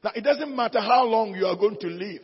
[0.04, 2.22] Now, it doesn't matter how long you are going to live.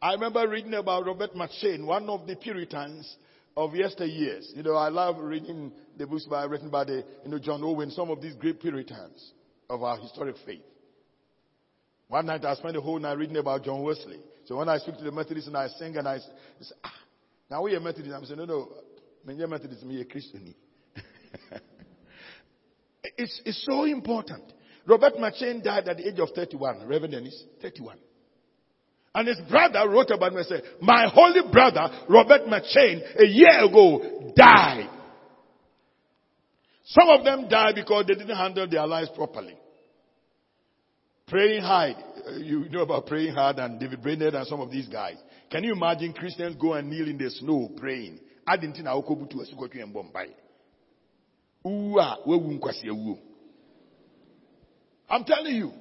[0.00, 3.16] I remember reading about Robert McCheyne, one of the Puritans
[3.56, 4.54] of yesteryears.
[4.54, 7.90] You know, I love reading the books by, written by the, you know, John Owen,
[7.90, 9.32] some of these great Puritans
[9.70, 10.62] of our historic faith.
[12.08, 14.20] One night I spent the whole night reading about John Wesley.
[14.44, 16.92] So when I speak to the Methodists and I sing and I say, ah,
[17.50, 18.14] now we are Methodists.
[18.14, 18.68] I'm saying, no, no,
[19.24, 20.54] me Methodist, me a Christian.
[23.16, 24.44] it's, it's so important.
[24.86, 26.86] Robert McCheyne died at the age of 31.
[26.86, 27.96] Reverend Dennis, 31.
[29.14, 33.64] And his brother wrote about me and said, my holy brother, Robert McCheyne, a year
[33.64, 34.90] ago, died.
[36.86, 39.56] Some of them died because they didn't handle their lives properly.
[41.26, 41.96] Praying hard.
[42.26, 45.16] Uh, you know about praying hard and David Brainerd and some of these guys.
[45.50, 48.20] Can you imagine Christians go and kneel in the snow praying?
[48.46, 50.34] I didn't know Okobutu was going to Bombay.
[55.08, 55.72] I'm telling you,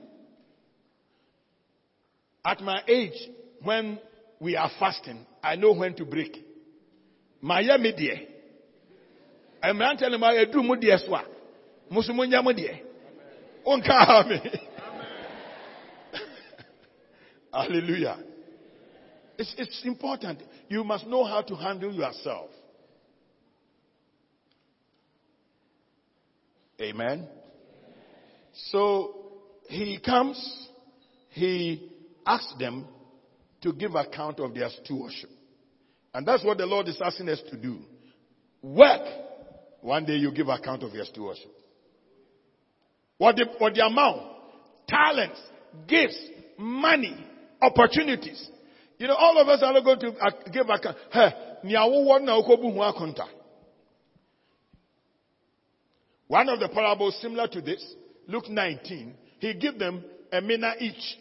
[2.46, 3.30] at my age,
[3.62, 4.00] when
[4.40, 6.38] we are fasting, I know when to break.
[7.42, 8.22] Miami dear.
[9.64, 11.24] mmeranteɛ no ma ɛduru mu deɛ so a
[11.90, 12.82] mo so monya mo deɛ
[13.66, 14.40] wonka me.
[17.54, 18.18] Hallelujah.
[19.38, 20.42] It's, it's important.
[20.70, 22.50] You must know how to handle yourself
[26.82, 27.28] amen
[28.72, 29.16] so
[29.68, 30.68] he comes
[31.30, 31.92] he
[32.26, 32.86] asks them
[33.62, 35.30] to give account of their stewardship
[36.14, 37.80] and that's what the lord is asking us to do
[38.62, 39.02] work
[39.84, 41.52] one day you give account of your stewardship.
[43.18, 44.22] What the, what the amount,
[44.88, 45.40] talents,
[45.86, 46.18] gifts,
[46.58, 47.14] money,
[47.62, 48.50] opportunities.
[48.98, 50.96] You know, all of us are not going to uh, give account.
[56.28, 57.84] One of the parables similar to this,
[58.28, 61.18] Luke 19, he give them a mina each.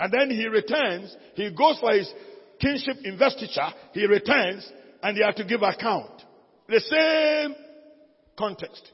[0.00, 2.12] And then he returns, he goes for his
[2.60, 4.70] kingship investiture, he returns,
[5.02, 6.22] and they have to give account.
[6.68, 7.54] The same
[8.36, 8.90] context.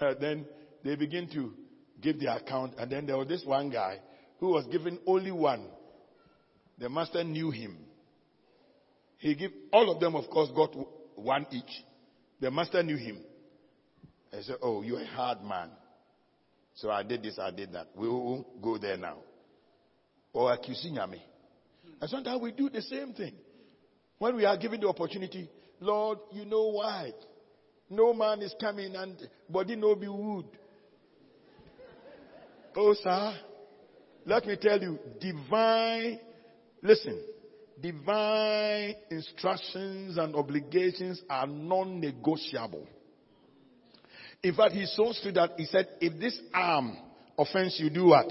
[0.20, 0.46] then
[0.84, 1.52] they begin to
[2.00, 3.98] give their account, and then there was this one guy
[4.38, 5.66] who was given only one.
[6.78, 7.76] The master knew him.
[9.18, 10.74] He gave all of them, of course, got
[11.16, 11.84] one each.
[12.40, 13.18] The master knew him.
[14.32, 15.70] I said, "Oh, you're a hard man."
[16.74, 17.88] So I did this, I did that.
[17.96, 19.18] We won't go there now.
[20.32, 21.22] Or accusing me.
[22.00, 23.32] And sometimes we do the same thing.
[24.18, 25.48] When we are given the opportunity,
[25.80, 27.12] Lord, you know why.
[27.90, 29.16] No man is coming and
[29.48, 30.46] body no be wood.
[32.76, 33.34] Oh, sir.
[34.24, 36.20] Let me tell you, divine,
[36.82, 37.20] listen,
[37.80, 42.86] divine instructions and obligations are non-negotiable.
[44.42, 46.96] In fact, he so strict that he said, if this arm
[47.36, 48.26] offends you, do what?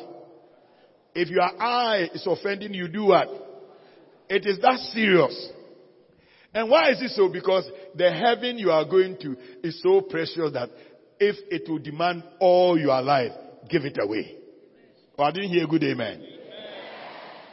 [1.14, 3.28] If your eye is offending you, do what?
[4.30, 5.50] It is that serious.
[6.54, 7.30] And why is it so?
[7.30, 10.70] Because the heaven you are going to is so precious that
[11.20, 13.32] if it will demand all your life,
[13.70, 14.36] give it away.
[15.18, 16.37] Oh, I didn't hear a good amen.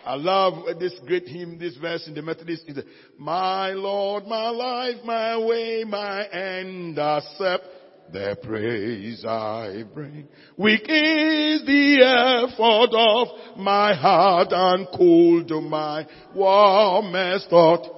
[0.04, 2.78] I love this great hymn, this verse in the Methodist is
[3.18, 7.64] My Lord, my life, my way, my end, accept
[8.12, 10.28] the praise I bring.
[10.58, 17.88] Weak is the effort of my heart and cold to my warmest thought.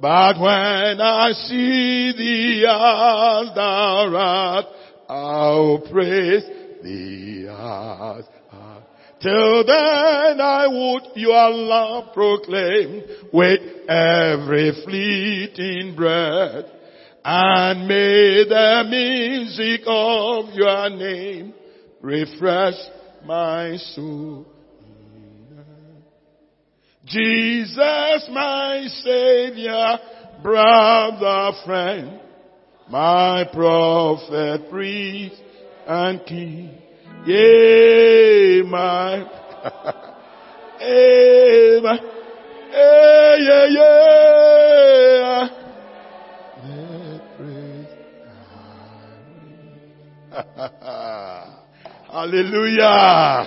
[0.00, 4.66] But when I see thee as thou art,
[5.10, 6.44] I'll praise
[6.82, 8.39] the earth.
[9.22, 13.02] Till then I would your love proclaim
[13.32, 16.64] with every fleeting breath.
[17.22, 21.52] And may the music of your name
[22.00, 22.76] refresh
[23.26, 24.46] my soul.
[27.04, 29.98] Jesus, my Savior,
[30.42, 32.20] brother, friend,
[32.88, 35.42] my prophet, priest,
[35.86, 36.78] and king.
[37.26, 39.24] Yea, my,
[40.78, 41.78] hey,
[43.40, 45.48] yeah, yeah.
[52.10, 53.46] Hallelujah.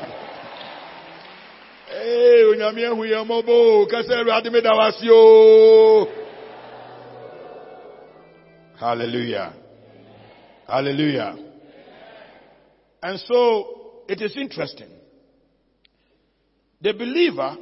[8.79, 9.53] Hallelujah.
[10.67, 11.52] Hallelujah.
[13.03, 14.87] And so it is interesting.
[16.81, 17.57] The believer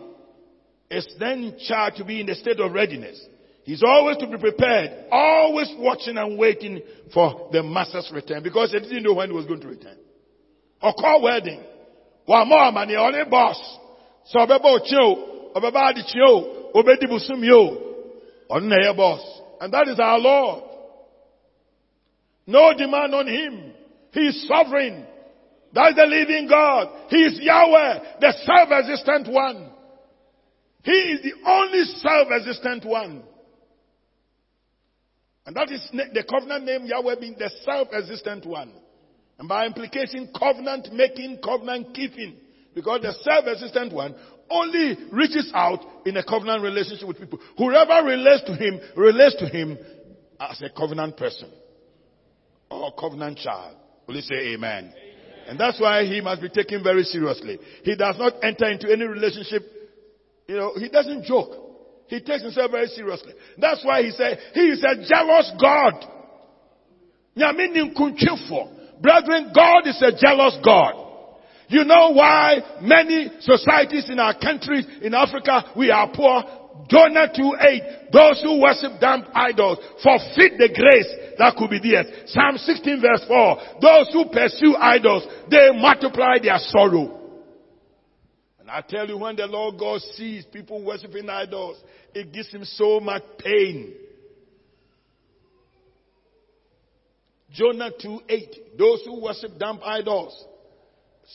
[0.90, 3.20] is then charged to be in the state of readiness.
[3.64, 6.82] He's always to be prepared, always watching and waiting
[7.14, 9.98] for the master's return because he didn't know when he was going to return.
[10.82, 11.62] Or call wedding.
[12.26, 13.60] One more money, only boss.
[14.26, 17.78] So ọbẹba ochie o, ọbẹba adichie o, obedi busumi o,
[18.50, 19.22] ọ̀nà ẹ̀yẹ boss.
[19.60, 20.64] And that is our Lord.
[22.48, 23.74] No demand on him.
[24.12, 25.06] He is sovereign.
[25.74, 26.90] That's the living God.
[27.10, 29.70] He is Yahweh, the self-existent one.
[30.84, 33.24] He is the only self-existent one.
[35.46, 38.74] And that is the covenant name Yahweh being the self-existent one.
[39.40, 42.38] And by implication, covenant making, covenant keeping.
[42.76, 44.16] Because the self-existent one
[44.50, 47.40] only reaches out in a covenant relationship with people.
[47.58, 49.78] Whoever relates to him, relates to him
[50.40, 51.50] as a covenant person.
[52.70, 53.78] Or covenant child.
[54.08, 54.94] Will you say amen?
[54.94, 55.11] amen?
[55.48, 57.60] And that's why he must be taken very seriously.
[57.84, 59.64] He does not enter into any relationship,
[60.48, 61.52] you know, he doesn't joke.
[62.08, 63.34] He takes himself very seriously.
[63.58, 65.94] That's why he said, he is a jealous God.
[69.02, 71.08] Brethren, God is a jealous God.
[71.70, 76.44] You know why many societies in our countries, in Africa, we are poor?
[76.90, 82.08] Jonah 2.8, those who worship damp idols forfeit the grace that could be theirs.
[82.28, 87.20] Psalm 16 verse 4, those who pursue idols, they multiply their sorrow.
[88.60, 91.82] And I tell you, when the Lord God sees people worshiping idols,
[92.14, 93.94] it gives him so much pain.
[97.54, 100.46] Jonah 2.8, those who worship damp idols.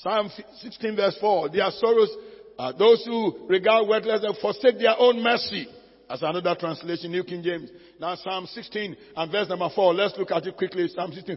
[0.02, 0.30] Psalm
[0.60, 2.10] 16 verse 4, their sorrows,
[2.58, 5.68] uh, those who regard worthless and forsake their own mercy.
[6.08, 7.68] As another translation, New King James.
[7.98, 9.94] Now Psalm 16 and verse number 4.
[9.94, 10.86] Let's look at it quickly.
[10.88, 11.36] Psalm 16.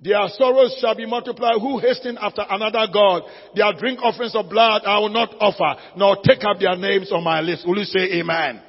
[0.00, 3.22] Their sorrows shall be multiplied who hasten after another God.
[3.56, 7.24] Their drink offerings of blood I will not offer, nor take up their names on
[7.24, 7.66] my list.
[7.66, 8.62] Will you say amen?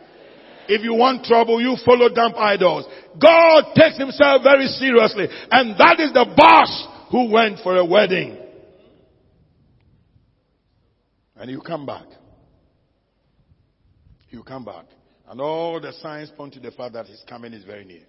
[0.68, 2.86] If you want trouble, you follow damp idols.
[3.22, 5.28] God takes himself very seriously.
[5.52, 8.38] And that is the boss who went for a wedding.
[11.40, 12.06] And you come back.
[14.30, 14.86] You come back.
[15.28, 18.04] And all the signs point to the fact that his coming is very near.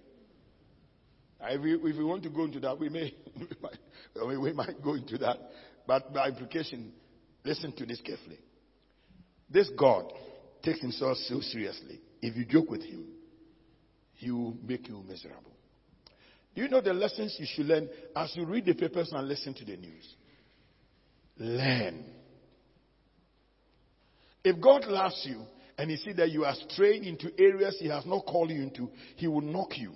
[1.43, 4.83] If we, if we want to go into that, we may, we might, we might
[4.83, 5.37] go into that.
[5.87, 6.91] But by implication,
[7.43, 8.39] listen to this carefully.
[9.49, 10.11] This God
[10.61, 12.01] takes himself so seriously.
[12.21, 13.05] If you joke with him,
[14.13, 15.51] he will make you miserable.
[16.53, 19.53] Do you know the lessons you should learn as you read the papers and listen
[19.53, 20.15] to the news?
[21.37, 22.03] Learn.
[24.43, 25.45] If God loves you,
[25.77, 28.89] and he see that you are straying into areas he has not called you into,
[29.15, 29.91] he will knock you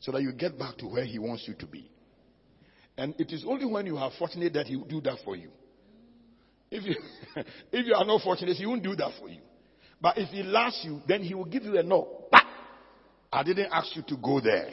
[0.00, 1.90] so that you get back to where he wants you to be.
[2.96, 5.50] And it is only when you are fortunate that he will do that for you.
[6.70, 6.94] If you,
[7.72, 9.40] if you are not fortunate, he won't do that for you.
[10.00, 12.26] But if he loves you, then he will give you a no.
[12.30, 12.44] But
[13.32, 14.70] I didn't ask you to go there.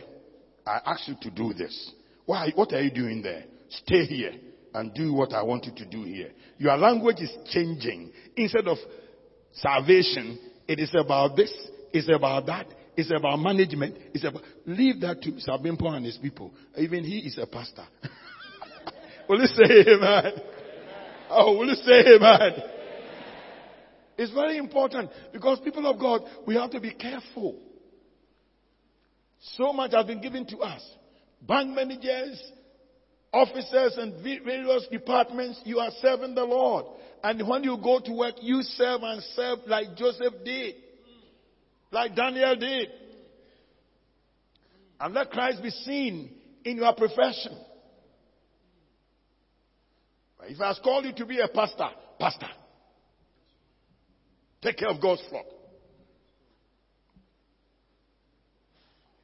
[0.65, 1.91] I asked you to do this.
[2.25, 2.51] Why?
[2.55, 3.45] What are you doing there?
[3.69, 4.33] Stay here
[4.73, 6.31] and do what I want you to do here.
[6.57, 8.11] Your language is changing.
[8.35, 8.77] Instead of
[9.53, 11.53] salvation, it is about this,
[11.93, 16.51] it's about that, it's about management, it's about, leave that to Sabimpo and his people.
[16.77, 17.85] Even he is a pastor.
[19.29, 20.33] will you say amen?
[21.29, 22.63] Oh, will you say amen?
[24.17, 27.59] It's very important because people of God, we have to be careful.
[29.39, 30.81] So much has been given to us.
[31.41, 32.41] Bank managers,
[33.37, 36.85] officers and various departments, you are serving the Lord.
[37.23, 40.75] And when you go to work, you serve and serve like Joseph did.
[41.91, 42.89] Like Daniel did.
[44.99, 46.31] And let Christ be seen
[46.65, 47.57] in your profession.
[50.43, 52.47] If he has called you to be a pastor, pastor.
[54.61, 55.45] Take care of God's flock.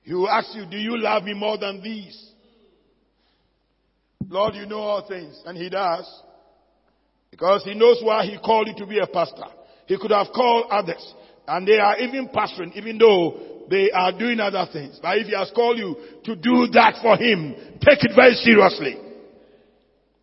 [0.03, 2.32] He will ask you, do you love me more than these?
[4.33, 5.39] Lord, you know all things.
[5.45, 6.09] And he does.
[7.29, 9.45] Because he knows why he called you to be a pastor.
[9.85, 11.13] He could have called others.
[11.47, 14.99] And they are even pastoring, even though they are doing other things.
[15.01, 18.97] But if he has called you to do that for him, take it very seriously.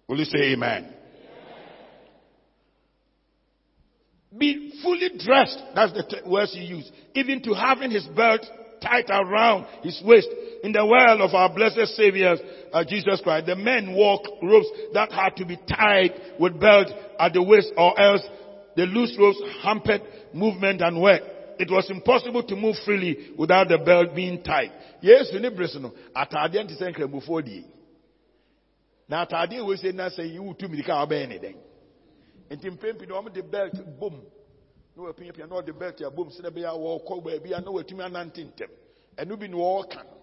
[0.09, 0.93] Will you say amen?
[4.37, 5.61] Be fully dressed.
[5.75, 6.91] That's the t- words he used.
[7.15, 8.43] Even to having his belt
[8.81, 10.29] tight around his waist.
[10.63, 12.37] In the world of our blessed Savior,
[12.73, 17.33] uh, Jesus Christ, the men wore ropes that had to be tied with belt at
[17.33, 18.23] the waist or else
[18.77, 20.03] the loose ropes hampered
[20.33, 21.23] movement and work.
[21.59, 24.73] It was impossible to move freely without the belt being tied.
[25.03, 25.93] Yes, we need no.
[26.17, 27.65] Atade nti sɛ nkramofo die.
[29.09, 31.55] Na atade we say na sɛ yi wutu mirika abɛn ne den.
[32.51, 34.23] Nti mpempi na wɔn de belt bom.
[35.01, 38.45] Na wɔapiapia na wɔde belt abom sɛ na bɛyɛ wɔkɔ baabi a na wɔatumi anante
[38.45, 38.71] ntɛm.
[39.17, 40.17] Ɛno bi na wɔɔka no.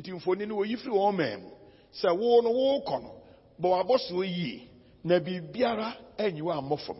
[0.00, 1.50] Nti mfoni no wɔyi firi wɔn mɛn mu.
[1.92, 3.10] Sɛ wo no wɔɔkɔ no,
[3.60, 4.68] bɔ wabɔ so yie.
[5.04, 6.96] Na biribiara anyi wɔ ammɔ fam.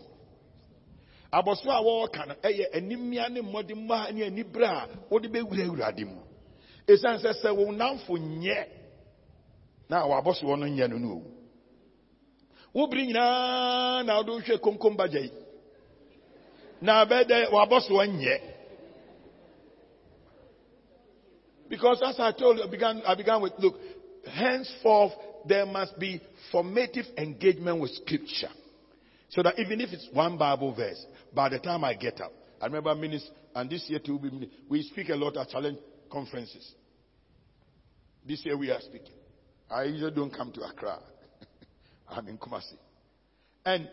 [1.32, 6.20] abɔso a wɔɔka no ɛyɛ animia ne mmɔdemma ne anibere a wode bɛwura awurade mu
[6.86, 8.66] ɛsiane sɛ sɛ wo namfo nyɛ
[9.88, 11.24] na wɔabɔsoɔ no nyɛ no no owu
[12.74, 15.30] wobere nyinaa na wode wohwɛ konkom bagya yi
[16.82, 18.52] na bɛdɛ wɔabɔsoɔ nyɛ
[21.72, 23.76] because as I told you, I began, I began with, look,
[24.30, 25.12] henceforth
[25.48, 26.20] there must be
[26.50, 28.50] formative engagement with scripture.
[29.30, 31.02] So that even if it's one Bible verse,
[31.34, 32.30] by the time I get up,
[32.60, 34.20] I remember minister, and this year too,
[34.68, 35.78] we speak a lot at challenge
[36.10, 36.74] conferences.
[38.28, 39.14] This year we are speaking.
[39.70, 40.98] I usually don't come to Accra.
[42.10, 42.76] I'm in Kumasi.
[43.64, 43.88] And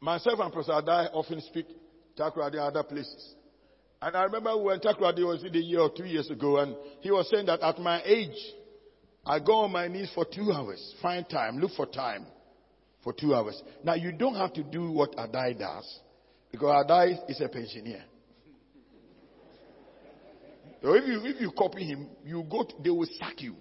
[0.00, 1.66] myself and Professor Adei often speak
[2.18, 3.34] Takoradi other places.
[4.00, 7.10] And I remember when Takoradi was in the year or two years ago, and he
[7.10, 8.36] was saying that at my age,
[9.24, 12.26] I go on my knees for two hours, find time, look for time
[13.02, 13.60] for two hours.
[13.82, 16.00] Now you don't have to do what Adei does,
[16.52, 18.04] because Adei is a pensioner.
[20.82, 23.56] So if you if you copy him, you go to, they will sack you.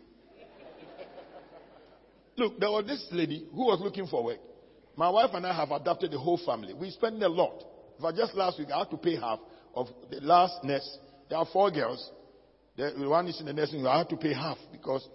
[2.38, 4.40] Look, there was this lady who was looking for work.
[4.96, 6.74] My wife and I have adopted the whole family.
[6.74, 7.64] We spend a lot.
[8.00, 9.40] For just last week, I had to pay half
[9.74, 10.98] of the last nurse.
[11.30, 12.12] There are four girls.
[12.78, 13.88] The one is in the nursing home.
[13.88, 15.08] I had to pay half because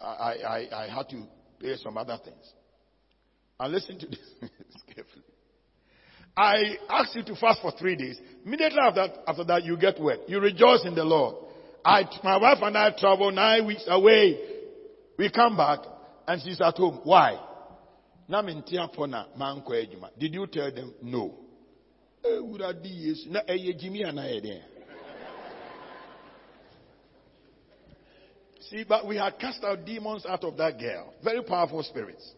[0.00, 1.22] I, I, I had to
[1.60, 2.52] pay some other things.
[3.58, 4.18] And listen to this
[4.94, 5.24] carefully.
[6.36, 8.18] I asked you to fast for three days.
[8.44, 10.20] Immediately after that, after that, you get wet.
[10.28, 11.36] You rejoice in the Lord.
[11.84, 14.38] I, my wife and I travel nine weeks away.
[15.18, 15.80] We come back
[16.26, 17.00] and she's at home.
[17.04, 17.38] Why?
[20.18, 21.34] Did you tell them no?
[28.70, 31.12] See, but we had cast out demons out of that girl.
[31.24, 32.34] Very powerful spirits.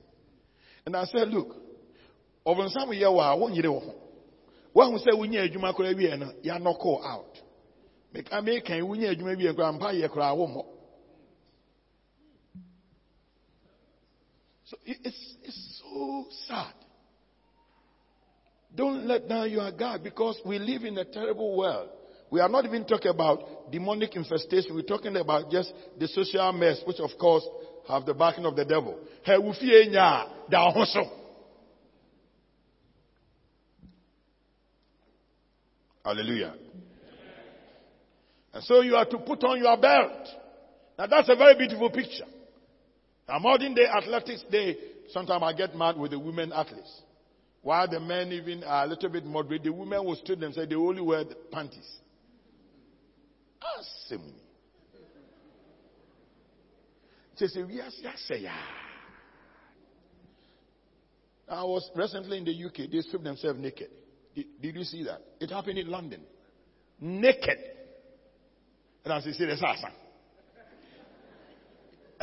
[0.87, 1.55] And I said, look,
[2.47, 3.95] over some year, won't you know.
[4.73, 7.39] One who said, we need Juma Korean, you are not call out.
[8.15, 10.67] Make I make a we need Juma be a grandpa, you cry one more.
[14.73, 16.73] So it's, it's so sad.
[18.75, 21.91] Don't let down your guard because we live in a terrible world.
[22.31, 24.75] We are not even talking about demonic infestation.
[24.75, 27.47] We're talking about just the social mess, which of course
[27.87, 28.99] have the backing of the devil.
[36.03, 36.55] Hallelujah.
[38.55, 40.29] And so you are to put on your belt.
[40.99, 42.25] Now that's a very beautiful picture.
[43.29, 44.77] Now modern day athletics, they
[45.11, 47.03] sometimes I get mad with the women athletes.
[47.63, 50.67] While the men even are a little bit moderate, the women will strip and say
[50.67, 51.89] they only wear the panties.
[53.63, 54.33] Ah, Asim.
[61.49, 62.91] I was recently in the UK.
[62.91, 63.91] They stripped themselves naked.
[64.35, 65.21] Did, did, you see that?
[65.41, 66.23] It happened in London.
[67.01, 67.59] Naked.
[69.05, 69.89] And I said, see, there's asa.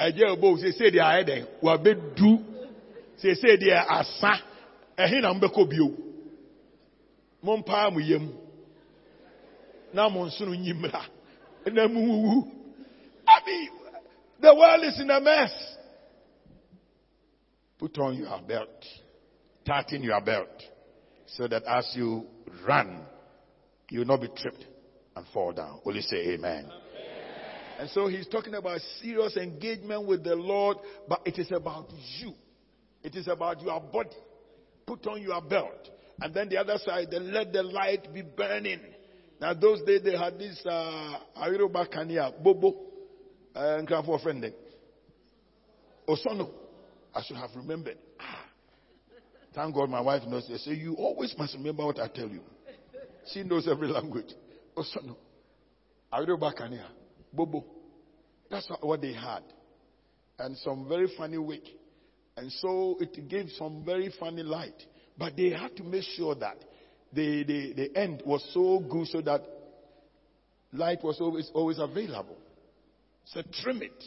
[0.05, 2.31] Ẹjẹ ọbọ ṣe ṣe di ayẹ dẹ wà bẹ du.
[3.21, 4.31] Ṣe ṣe di asa
[4.97, 5.87] ẹhin na mo bẹ kọ bio
[7.41, 8.25] mo mpa mo yam
[9.93, 11.01] na mo nsono nyimra
[11.75, 12.35] na mo wuwu
[13.35, 13.57] abi
[14.41, 15.51] the world is in a mess.
[17.77, 18.85] Put on your belt.
[19.65, 20.63] Tighten your belt.
[21.27, 22.25] So that as you
[22.65, 23.01] run
[23.89, 24.65] you will not be tripped
[25.15, 25.79] and fall down.
[25.85, 26.65] Only say amen.
[26.65, 26.71] amen.
[27.79, 30.77] And so he's talking about serious engagement with the Lord,
[31.07, 32.33] but it is about you.
[33.01, 34.09] It is about your body.
[34.85, 35.89] Put on your belt.
[36.19, 38.81] And then the other side, then let the light be burning.
[39.39, 42.75] Now, those days they had this uh, Ayoruba Kania, Bobo,
[43.55, 44.53] and uh, for friend.
[46.05, 46.49] Osono.
[47.15, 47.97] I should have remembered.
[48.19, 48.43] Ah.
[49.55, 50.45] Thank God my wife knows.
[50.49, 52.41] They say, You always must remember what I tell you.
[53.33, 54.33] She knows every language.
[54.75, 55.15] Osono.
[56.11, 56.85] Ayoruba Kania,
[57.33, 57.63] Bobo.
[58.49, 59.43] That's what they had.
[60.37, 61.61] And some very funny wig.
[62.37, 64.81] And so it gave some very funny light.
[65.17, 66.57] But they had to make sure that
[67.11, 69.41] the, the, the end was so good so that
[70.71, 72.37] light was always, always available.
[73.25, 74.03] So trim it.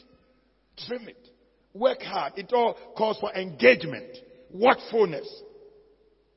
[0.86, 1.28] Trim it.
[1.74, 2.34] Work hard.
[2.36, 4.16] It all calls for engagement,
[4.52, 5.42] watchfulness,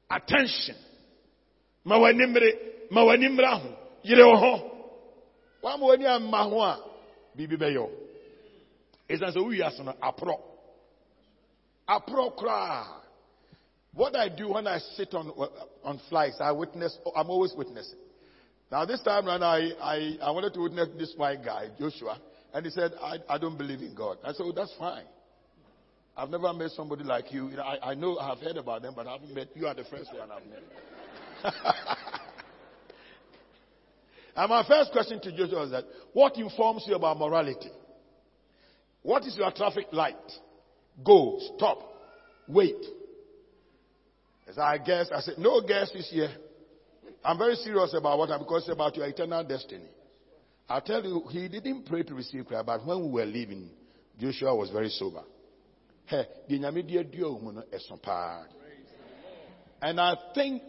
[0.09, 0.75] attention.
[5.65, 6.79] Mo ani amma ho a
[7.35, 7.89] bibi beyo.
[9.09, 9.93] Esan so wi aso no.
[11.87, 12.85] Apro kra.
[13.93, 15.47] What I do when I sit on, uh,
[15.87, 17.97] on flights, I witness, I'm always witnessing.
[18.69, 22.19] Now this time around, I, I, I wanted to witness this white guy, Joshua,
[22.53, 24.17] and he said, I, I don't believe in God.
[24.23, 25.05] I said, oh, that's fine.
[26.17, 27.49] I've never met somebody like you.
[27.49, 29.73] you know, I, I know I've heard about them, but I haven't met, you are
[29.73, 31.53] the first one I've met.
[34.35, 37.71] and my first question to Joshua was that, what informs you about morality?
[39.01, 40.15] What is your traffic light?
[41.03, 41.79] Go, stop,
[42.47, 42.83] wait.
[44.47, 46.29] As I guess, I said, no guess this year.
[47.23, 49.87] I'm very serious about what I'm because about your eternal destiny.
[50.69, 53.69] i tell you, he didn't pray to receive Christ, but when we were leaving,
[54.19, 55.23] Joshua was very sober.
[59.81, 60.61] And I think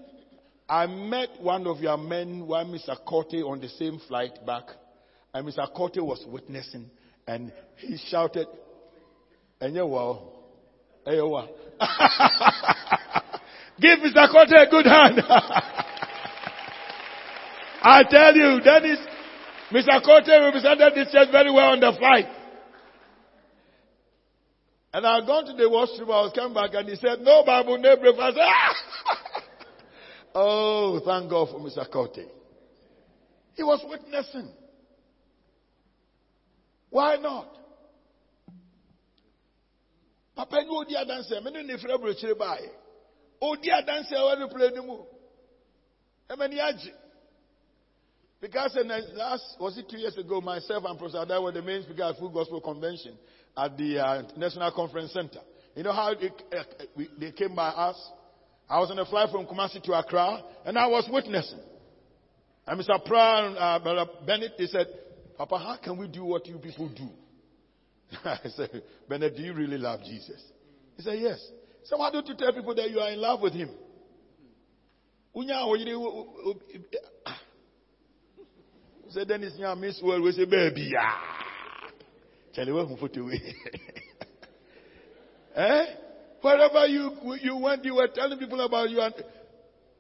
[0.69, 2.97] I met one of your men, one Mr.
[3.05, 4.65] Corte, on the same flight back,
[5.33, 5.73] and Mr.
[5.73, 6.91] Corte was witnessing,
[7.27, 8.49] and he shouted,
[9.61, 10.33] well,
[11.07, 11.21] hey,
[13.81, 14.33] Give Mr.
[14.33, 15.21] Kote a good hand.
[17.83, 18.99] I tell you, that is,
[19.71, 20.03] Mr.
[20.05, 22.27] Kote represented this church very well on the flight.
[24.93, 27.45] And I had gone to the washroom, I was coming back and he said, no
[27.45, 28.39] Bible, no breakfast.
[30.39, 31.91] Oh, thank God for Mr.
[31.91, 32.29] Kote.
[33.55, 34.51] He was witnessing.
[36.91, 37.49] Why not?
[40.37, 41.41] Papa, you would answer.
[41.43, 42.59] Many nifra brochure by.
[43.41, 44.99] Odi adanse a wɔde play no mu.
[46.29, 46.93] Ɛmɛni agye.
[48.39, 51.83] Because in last, was it two years ago, myself and Professor Adei were the main
[51.83, 53.17] speaker at Full Gospel Convention
[53.57, 55.41] at the uh, National Conference Center.
[55.75, 56.63] You know how it, uh,
[56.95, 57.97] we, they came by us?
[58.69, 61.61] I was on a flight from Kumasi to Accra, and I was witnessing.
[62.67, 63.05] And Mr.
[63.05, 64.87] Pra and uh, Brother Bennett, they said,
[65.39, 67.09] Papa, how can we do what you people do?
[68.25, 70.43] I said, Bennett, do you really love Jesus?
[70.97, 71.39] He said, yes.
[71.85, 73.71] So why don't you tell people that you are in love with him?
[79.11, 81.13] Say then it's your miss world we say baby yeah.
[82.55, 83.41] Tell you what put away.
[85.55, 85.85] eh?
[86.41, 87.11] Wherever you
[87.41, 89.01] you went, you were telling people about you.
[89.01, 89.15] And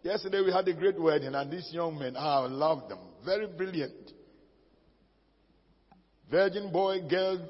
[0.03, 2.99] yesterday we had a great wedding, and these young men, ah, I love them.
[3.24, 4.12] Very brilliant.
[6.30, 7.49] Virgin boy, girl,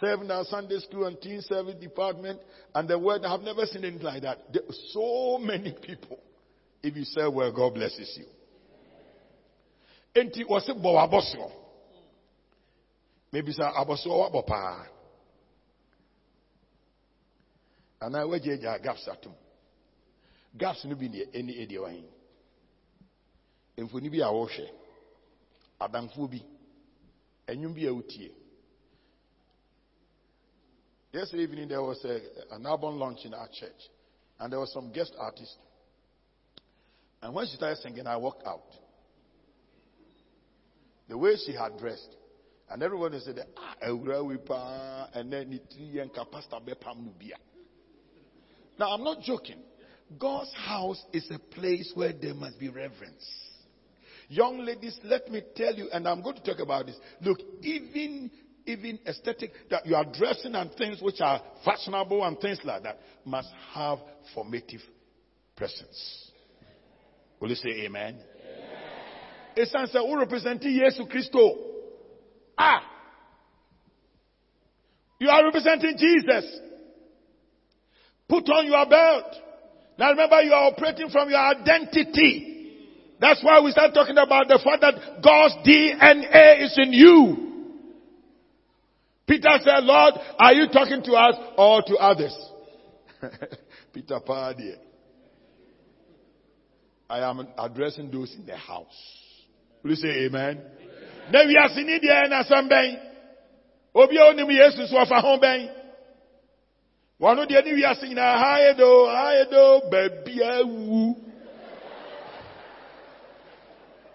[0.00, 2.40] serving our Sunday school and teen service department,
[2.74, 4.52] and the word, I've never seen anything like that.
[4.52, 6.18] There are so many people.
[6.82, 8.26] If you say well, God blesses you.
[13.32, 14.86] Maybe say aboso wabopa.
[18.02, 19.32] And I wage gaps atum.
[20.58, 22.04] Gaps no be any area wine.
[23.78, 24.68] Mfoni bi a wohwe.
[25.80, 26.42] Adamfo bi.
[27.46, 28.32] Enyum bi a utie.
[31.12, 32.18] Yesterday evening there was a,
[32.52, 33.70] an album launch in our church,
[34.40, 35.56] and there was some guest artist.
[37.22, 38.64] And when she started singing, I walked out.
[41.08, 42.16] The way she had dressed,
[42.68, 45.60] and everyone said, "Ah, a ugra wipa," and then
[48.78, 49.58] Now I'm not joking.
[50.18, 53.26] God's house is a place where there must be reverence.
[54.28, 56.96] Young ladies, let me tell you, and I'm going to talk about this.
[57.20, 58.30] Look, even
[58.66, 63.00] even aesthetic, that you are dressing and things which are fashionable and things like that,
[63.24, 63.98] must have
[64.34, 64.80] formative
[65.56, 66.30] presence.
[67.40, 68.20] Will you say amen?
[69.56, 71.36] It's answer who representing Jesus Christ.
[72.56, 72.82] Ah!
[75.18, 76.60] You are representing Jesus.
[78.32, 79.36] Put on your belt.
[79.98, 82.78] Now remember you are operating from your identity.
[83.20, 87.36] That's why we start talking about the fact that God's DNA is in you.
[89.26, 92.34] Peter said, Lord, are you talking to us or to others?
[93.92, 94.76] Peter Pardy.
[97.10, 98.86] I am addressing those in the house.
[99.82, 100.58] Will you say amen?
[101.30, 102.98] Then we are seeing it there in Assembly.
[103.94, 105.66] Obi onim Yesu so afa ho bɛn.
[105.68, 105.81] Eh?
[107.22, 111.16] Wɔn deɛ ne wiase nyinaa ha yɛ do ha yɛ do baabi awu.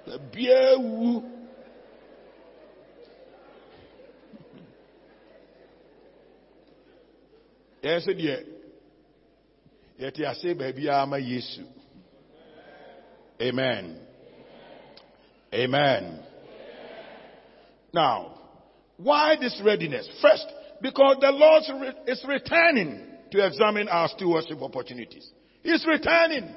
[0.05, 1.24] Baabi awu.
[7.84, 8.38] Yɛn nso deɛ
[9.99, 11.64] yɛte ase baabi ama Yesu.
[13.41, 14.01] Amen.
[15.53, 16.20] Amen.
[17.93, 18.34] Now,
[18.97, 20.10] why this readiness?
[20.22, 20.47] First,
[20.82, 21.64] because the Lord
[22.08, 23.02] is returning
[23.32, 25.30] to examine our stewardship opportunities.
[25.64, 26.56] He's returning.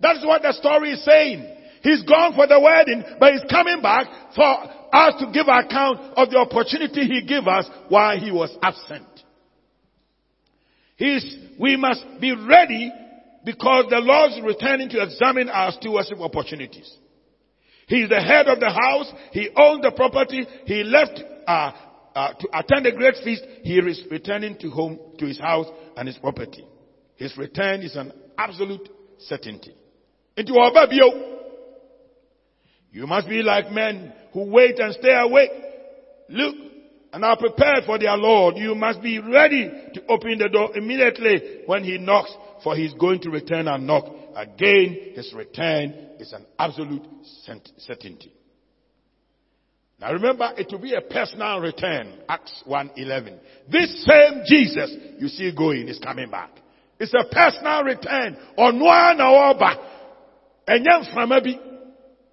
[0.00, 1.56] That's what the story is saying.
[1.82, 4.44] He's gone for the wedding, but he's coming back for
[4.92, 9.06] us to give account of the opportunity he gave us while he was absent.
[10.96, 12.92] He's, we must be ready
[13.44, 16.92] because the Lord is returning to examine our stewardship opportunities.
[17.86, 19.10] He's the head of the house.
[19.32, 20.46] He owns the property.
[20.66, 21.72] He left uh,
[22.18, 23.44] uh, to attend a great feast.
[23.62, 26.66] He is returning to home, to his house and his property.
[27.14, 28.88] His return is an absolute
[29.18, 29.72] certainty.
[30.36, 31.36] Into our Obabio.
[32.90, 35.50] You must be like men who wait and stay awake.
[36.28, 36.56] Look
[37.12, 38.56] and are prepared for their Lord.
[38.56, 42.32] You must be ready to open the door immediately when he knocks,
[42.64, 44.06] for he is going to return and knock.
[44.34, 47.06] Again, his return is an absolute
[47.76, 48.32] certainty.
[50.00, 52.12] Now remember, it will be a personal return.
[52.28, 53.38] Acts 1.11.
[53.70, 56.50] This same Jesus you see going is coming back.
[57.00, 58.36] It's a personal return.
[58.56, 59.76] Onwa na oba.
[60.68, 61.58] Enyam framabi.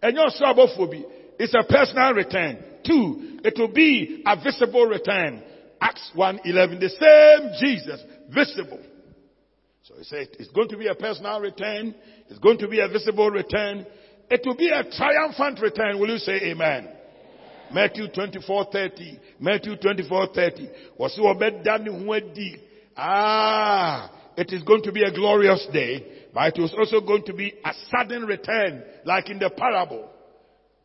[0.03, 1.03] Enyam sabofobi.
[1.39, 2.63] It's a personal return.
[2.85, 5.41] Two, it will be a visible return.
[5.81, 6.79] Acts 1.11.
[6.79, 8.01] The same Jesus,
[8.33, 8.79] visible.
[9.83, 11.95] So he said it's going to be a personal return.
[12.29, 13.85] It's going to be a visible return.
[14.29, 15.99] It will be a triumphant return.
[15.99, 16.89] Will you say amen?
[17.71, 19.19] Matthew 24:30.
[19.39, 20.69] Matthew 24:30.
[20.97, 21.17] Was
[22.97, 27.33] Ah, it is going to be a glorious day, but it was also going to
[27.33, 30.09] be a sudden return, like in the parable.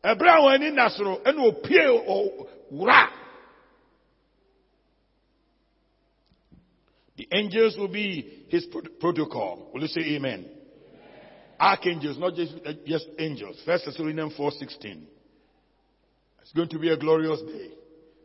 [0.03, 1.77] Abraham in Nasro and opie
[2.73, 3.07] wura.
[7.17, 8.65] The angels will be his
[8.99, 9.69] protocol.
[9.73, 10.39] Will you say amen?
[10.39, 10.45] amen.
[11.59, 12.53] Archangels, not just,
[12.85, 13.61] just angels.
[13.63, 15.03] First Thessalonians 4:16.
[16.41, 17.71] It's going to be a glorious day.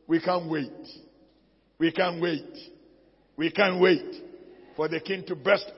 [0.07, 0.73] We can't wait.
[1.79, 2.57] We can't wait.
[3.37, 4.15] We can't wait
[4.77, 5.71] for the king to burst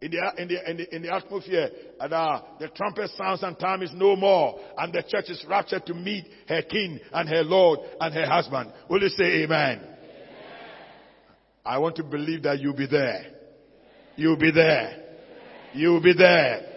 [0.00, 1.70] in the, in the, in the, in the atmosphere.
[2.00, 4.58] And uh, the trumpet sounds and time is no more.
[4.76, 8.72] And the church is raptured to meet her king and her Lord and her husband.
[8.90, 9.78] Will you say amen?
[9.78, 9.88] amen.
[11.64, 13.26] I want to believe that you'll be there.
[14.16, 14.98] You'll be there.
[15.72, 16.68] You'll be there.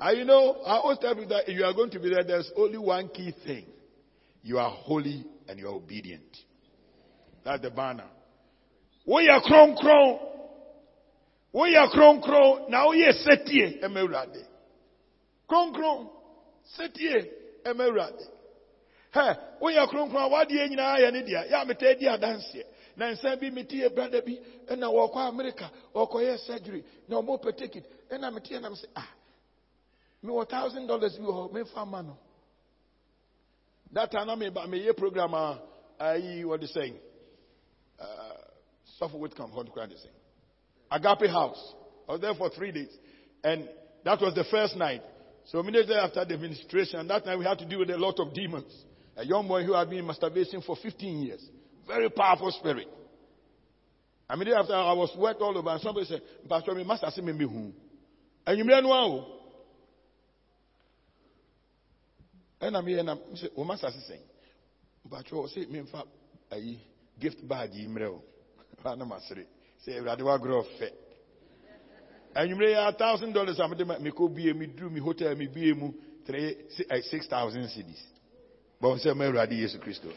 [0.00, 2.22] And you know, I always tell you that if you are going to be there,
[2.22, 3.64] there's only one key thing.
[4.46, 6.36] You are holy and you are obedient.
[7.44, 8.06] That's the banner.
[9.04, 10.20] We are kron kron.
[11.52, 12.70] We are kron kron.
[12.70, 14.44] Now we are setie emerade.
[15.48, 16.08] Kron kron.
[16.78, 17.26] Setie
[17.64, 18.22] emerade.
[19.12, 20.30] Hey, we are kron kron.
[20.30, 20.96] What do you know?
[20.96, 21.50] Ya nidia.
[21.50, 22.56] Ya mete dia dance.
[22.96, 24.38] Na nsa bi meti e brother bi
[24.76, 28.88] na wɔkɔ America wɔkɔ yɛ surgery na ɔmo pɛ ticket na meti na me say
[28.94, 29.08] ah
[30.22, 32.02] me wɔ thousand dollars bi wɔ me fa ma
[33.96, 34.34] that time, I
[34.66, 35.34] made a program.
[35.34, 35.56] Uh,
[35.98, 36.96] I what they saying?
[37.98, 38.04] Uh,
[38.98, 39.50] suffer with come.
[39.52, 40.14] What they saying?
[40.90, 41.74] Agape House.
[42.08, 42.94] I was there for three days,
[43.42, 43.68] and
[44.04, 45.02] that was the first night.
[45.46, 48.34] So immediately after the administration, that night we had to deal with a lot of
[48.34, 48.70] demons.
[49.16, 51.42] A young boy who had been in masturbation for 15 years.
[51.86, 52.88] Very powerful spirit.
[54.28, 57.32] Immediately after I was wet all over, and somebody said, Pastor, me must see me
[57.32, 57.72] who.
[58.46, 59.26] And you may know
[62.68, 64.20] ɛna meyɛ na sɛ wɔma sase sɛn
[65.06, 66.04] mpatwɛ sɛ memfa
[66.50, 66.78] ayi
[67.18, 68.22] gift bag yi mmerɛ o
[68.84, 69.46] ana masere
[69.84, 70.88] sɛ awurade wagorɔ fɛ
[72.34, 75.92] anwummerɛ yɛ a thousand dollars a mede mekɔ bie meduru me hotel mebie mu
[76.26, 76.56] three
[77.10, 78.02] six thousand cities
[78.80, 80.12] bɔn sɛ ma awurade yesu kristo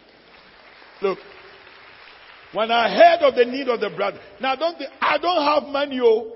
[1.01, 1.19] look
[2.51, 5.99] when I heard of the need of the brother, now don't I don't have money,
[6.01, 6.35] oh.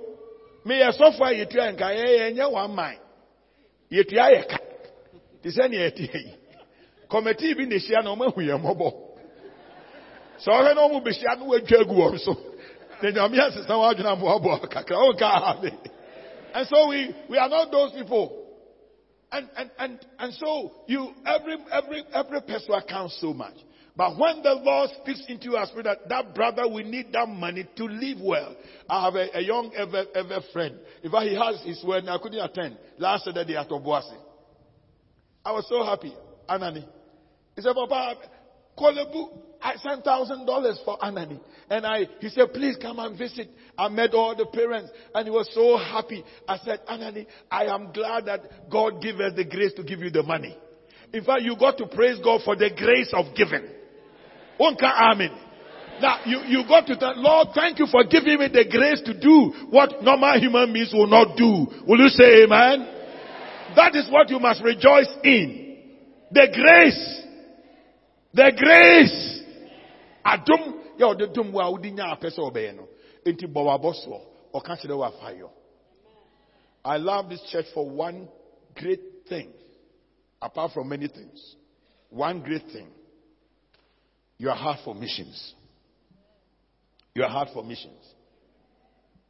[0.65, 2.99] Me a software you try and kaya one mind.
[3.89, 4.43] You try
[13.03, 14.35] na na na so
[16.55, 18.45] and so we we are not those people
[19.31, 23.55] and and and and so you every every every person counts so much
[23.95, 27.67] But when the Lord speaks into your spirit that that brother will need that money
[27.75, 28.55] to live well.
[28.89, 30.79] I have a, a young ever, ever friend.
[31.03, 32.09] In fact, he has his wedding.
[32.09, 34.17] I couldn't attend last Saturday at Obuasi.
[35.45, 36.13] I was so happy.
[36.49, 36.85] Anani.
[37.55, 38.15] He said, Papa,
[38.77, 41.39] Kolebu, I sent thousand dollars for Anani.
[41.69, 43.49] And I, he said, please come and visit.
[43.77, 46.23] I met all the parents and he was so happy.
[46.47, 50.09] I said, Anani, I am glad that God gave us the grace to give you
[50.09, 50.57] the money.
[51.13, 53.67] In fact, you got to praise God for the grace of giving.
[54.59, 55.31] Unka Amen.
[56.01, 59.13] Now, you, you got to tell, Lord, thank you for giving me the grace to
[59.13, 61.67] do what normal human beings will not do.
[61.87, 63.02] Will you say amen?
[63.75, 65.77] That is what you must rejoice in.
[66.31, 67.21] The grace.
[68.33, 69.43] The grace.
[70.25, 72.87] Adum, ya the dum wa udi nya apese obeye no.
[73.25, 75.49] Enti bawa wa fayo.
[76.85, 78.27] I love this church for one
[78.75, 79.49] great thing.
[80.41, 81.55] Apart from many things.
[82.09, 82.87] One great thing.
[84.37, 85.55] Your heart for missions.
[87.15, 88.03] Your heart for missions.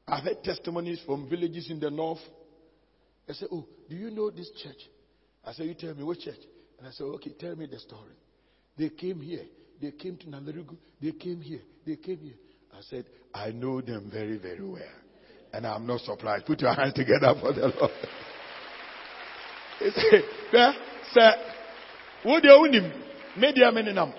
[0.07, 2.19] I've heard testimonies from villages in the north.
[3.27, 4.89] They said, Oh, do you know this church?
[5.45, 6.39] I said, You tell me what church?
[6.77, 8.15] And I said, Okay, tell me the story.
[8.77, 9.43] They came here.
[9.81, 10.75] They came to Nalerigu.
[11.01, 11.61] They came here.
[11.85, 12.35] They came here.
[12.73, 14.81] I said, I know them very, very well.
[15.51, 16.45] And I'm not surprised.
[16.45, 17.91] Put your hands together for the Lord.
[19.79, 20.73] he said,
[21.11, 21.31] sir,
[22.23, 22.91] what do you him?
[23.37, 24.13] Media meninam.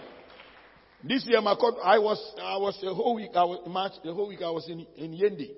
[1.03, 4.15] This year, my court, I was, I was the whole week, I was, March, the
[4.15, 5.51] whole week I was in, in Yendi.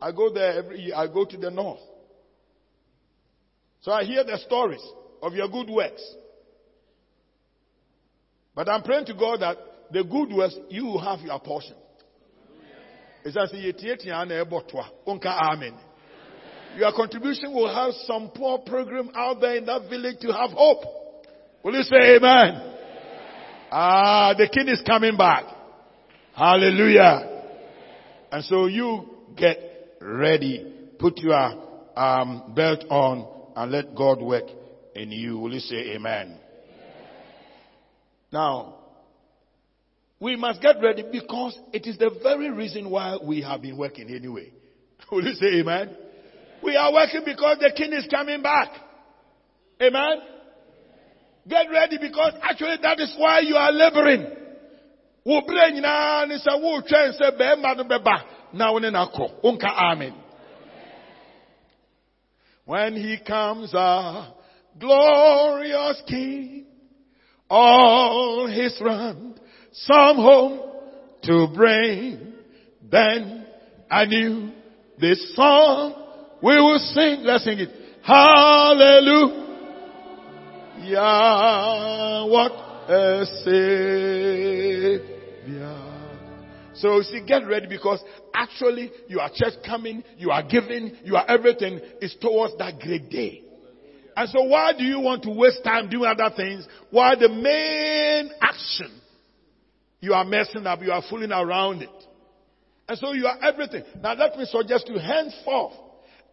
[0.00, 0.94] I go there every year.
[0.96, 1.80] I go to the north.
[3.84, 4.80] So I hear the stories
[5.20, 6.02] of your good works.
[8.54, 9.58] But I'm praying to God that
[9.92, 11.76] the good works, you will have your portion.
[15.52, 15.74] Amen.
[16.78, 20.84] Your contribution will have some poor program out there in that village to have hope.
[21.62, 22.76] Will you say amen?
[23.70, 25.44] Ah, the king is coming back.
[26.34, 27.42] Hallelujah.
[28.32, 29.58] And so you get
[30.00, 30.72] ready.
[30.98, 34.44] Put your um, belt on and let God work
[34.94, 35.38] in you.
[35.38, 36.38] Will you say amen?
[38.32, 38.74] Now,
[40.20, 44.08] we must get ready because it is the very reason why we have been working
[44.10, 44.50] anyway.
[45.12, 45.96] Will you say amen?
[46.62, 48.70] We are working because the king is coming back.
[49.82, 50.18] Amen?
[51.46, 54.26] Get ready because actually that is why you are laboring.
[55.26, 55.42] Wo.
[59.44, 60.14] Unka amen.
[62.64, 64.32] When he comes a
[64.78, 66.66] glorious king.
[67.50, 69.34] All his run
[69.72, 70.60] some home
[71.24, 72.32] to bring.
[72.90, 73.46] Then
[73.90, 74.50] I knew
[74.98, 75.94] this song
[76.42, 77.22] we will sing.
[77.22, 77.70] Let's sing it.
[78.02, 79.34] Hallelujah.
[82.28, 82.52] What
[82.90, 85.13] a savior.
[86.76, 88.02] So see, get ready because
[88.34, 93.10] actually you are church coming, you are giving, you are everything is towards that great
[93.10, 93.42] day.
[94.16, 96.66] And so why do you want to waste time doing other things?
[96.90, 99.00] Why the main action
[100.04, 101.88] you are messing up, you are fooling around it.
[102.86, 103.84] And so you are everything.
[104.02, 105.72] Now let me suggest to henceforth,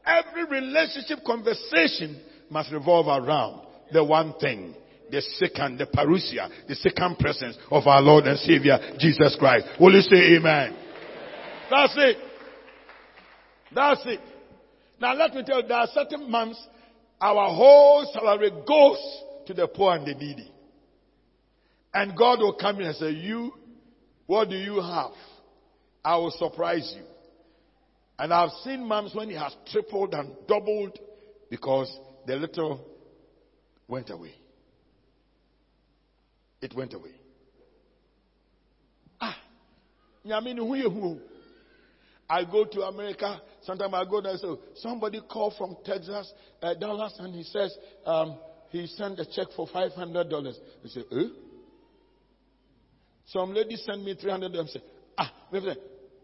[0.06, 2.20] every relationship conversation
[2.50, 3.62] must revolve around
[3.94, 4.76] the one thing,
[5.12, 9.68] the second, the parousia, the second presence of our Lord and Savior, Jesus Christ.
[9.80, 10.76] Will you say amen?
[11.70, 12.18] That's it.
[13.74, 14.20] That's it.
[15.00, 16.62] Now let me tell you, there are certain months
[17.20, 18.98] our whole salary goes
[19.48, 20.52] to the poor and the needy.
[21.94, 23.54] And God will come in and say, you,
[24.26, 25.12] what do you have?
[26.04, 27.04] I will surprise you.
[28.18, 30.98] And I've seen moms when he has tripled and doubled
[31.50, 31.92] because
[32.26, 32.86] the little
[33.88, 34.34] went away.
[36.62, 37.12] It went away.
[39.20, 39.36] Ah,
[42.30, 43.42] I go to America.
[43.64, 44.38] Sometimes I go there.
[44.38, 46.32] So somebody called from Texas,
[46.62, 48.38] uh, Dallas, and he says um,
[48.70, 50.60] he sent a check for five hundred dollars.
[50.84, 51.28] He said, "Eh?"
[53.26, 54.74] Some lady sent me three hundred dollars.
[54.74, 54.82] Say,
[55.18, 55.32] "Ah,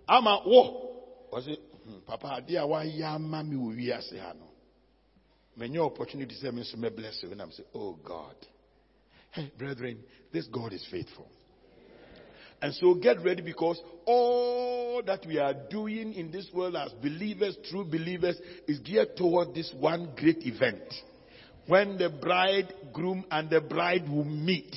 [0.08, 0.84] I'm a war."
[1.32, 2.42] Was it, hmm, Papa?
[2.48, 4.48] Dia wa ya mami ase ha no
[5.58, 7.32] many opportunities I mean may bless you.
[7.32, 8.36] And I'm saying, Oh God.
[9.38, 10.00] Hey, brethren,
[10.34, 11.28] this God is faithful.
[12.60, 17.56] And so get ready because all that we are doing in this world as believers,
[17.70, 18.36] true believers,
[18.68, 20.82] is geared toward this one great event.
[21.68, 24.76] When the bridegroom and the bride will meet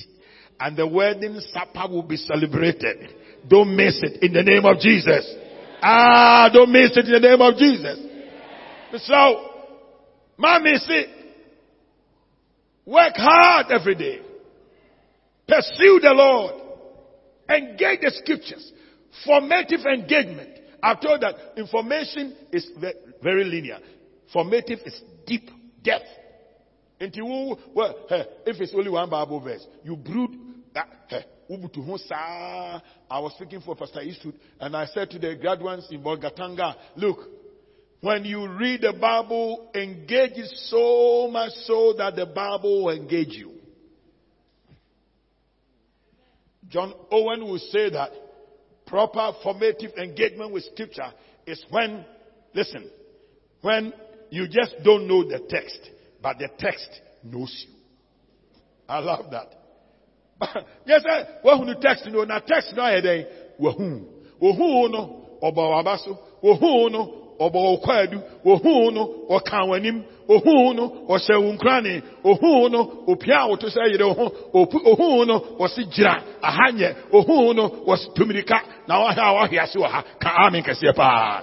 [0.59, 3.15] and the wedding supper will be celebrated.
[3.49, 5.35] Don't miss it in the name of Jesus.
[5.83, 7.99] Ah, don't miss it in the name of Jesus.
[9.07, 9.47] So,
[10.37, 11.07] Mommy, see,
[12.85, 14.21] work hard every day.
[15.51, 16.55] Pursue the Lord.
[17.49, 18.73] Engage the scriptures.
[19.25, 20.51] Formative engagement.
[20.81, 22.71] I've told that information is
[23.21, 23.79] very linear.
[24.33, 25.51] Formative is deep,
[25.83, 26.05] depth.
[27.01, 27.97] You, well,
[28.47, 30.31] if it's only one Bible verse, you brood.
[32.13, 36.77] Ah, I was speaking for Pastor Eastwood, and I said to the graduates in Bolgatanga,
[36.95, 37.19] look,
[38.01, 43.31] when you read the Bible, engage it so much so that the Bible will engage
[43.31, 43.60] you.
[46.71, 48.11] John Owen will say that
[48.87, 51.13] proper formative engagement with scripture
[51.47, 52.05] is when,
[52.55, 52.89] listen,
[53.61, 53.93] when
[54.31, 55.91] you just don't know the text,
[56.23, 56.89] but the text
[57.25, 57.75] knows you.
[58.89, 59.55] I love that.
[60.87, 61.03] yes.
[61.45, 63.27] Well, the text, know, na text no ayede.
[63.61, 64.05] Wahu.
[64.41, 66.19] Wahu no oba wabaso.
[66.43, 69.25] Wahu no Wahu no.
[70.29, 71.07] Wahu no.
[72.23, 74.31] Wahu no opia woto yede ho.
[74.53, 75.41] Wahu no.
[77.13, 77.69] Wahu no.
[78.87, 80.05] Na hiase wa ha.
[80.21, 81.43] Ka amen kase pa.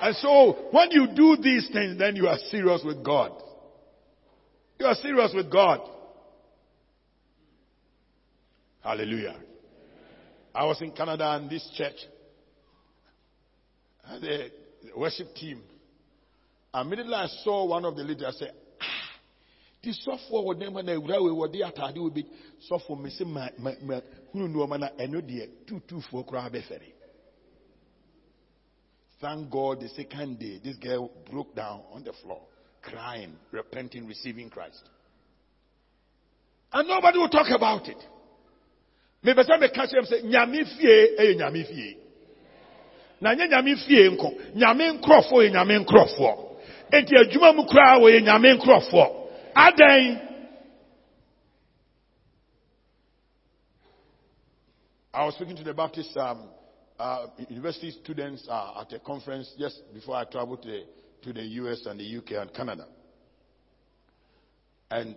[0.00, 3.32] And so when you do these things then you are serious with God.
[4.78, 5.80] You are serious with God.
[8.80, 9.36] Hallelujah.
[10.54, 11.96] I was in Canada and this church
[14.08, 14.22] had
[14.96, 15.62] worship team.
[16.74, 18.84] Immediately I saw one of the leaders said, ah,
[19.82, 22.26] this software would never know were there to do bit
[22.68, 23.50] software say my
[24.32, 26.94] who know man I know the two two four crab ferry.
[29.20, 32.42] Thank God the second day this girl broke down on the floor,
[32.82, 34.82] crying, repenting, receiving Christ.
[36.72, 37.98] And nobody will talk about it
[39.22, 41.96] mepɛ meka kyerɛ m sɛ nyame fie ɛyɛ nyame fie
[43.20, 46.34] na nyɛ nyame fie nko nyame nkurɔfoɔ yɛ nyame nkurɔfoɔ
[46.92, 49.06] adwuma mu koraa wɔyɛ nyame nkurɔfoɔ
[49.54, 50.28] adɛn
[55.14, 56.48] I was speaking to the Baptist um,
[56.96, 60.82] uh, university students uh, at a conference just before I traveled to the,
[61.22, 62.86] to the US and the UK and Canada.
[64.90, 65.16] And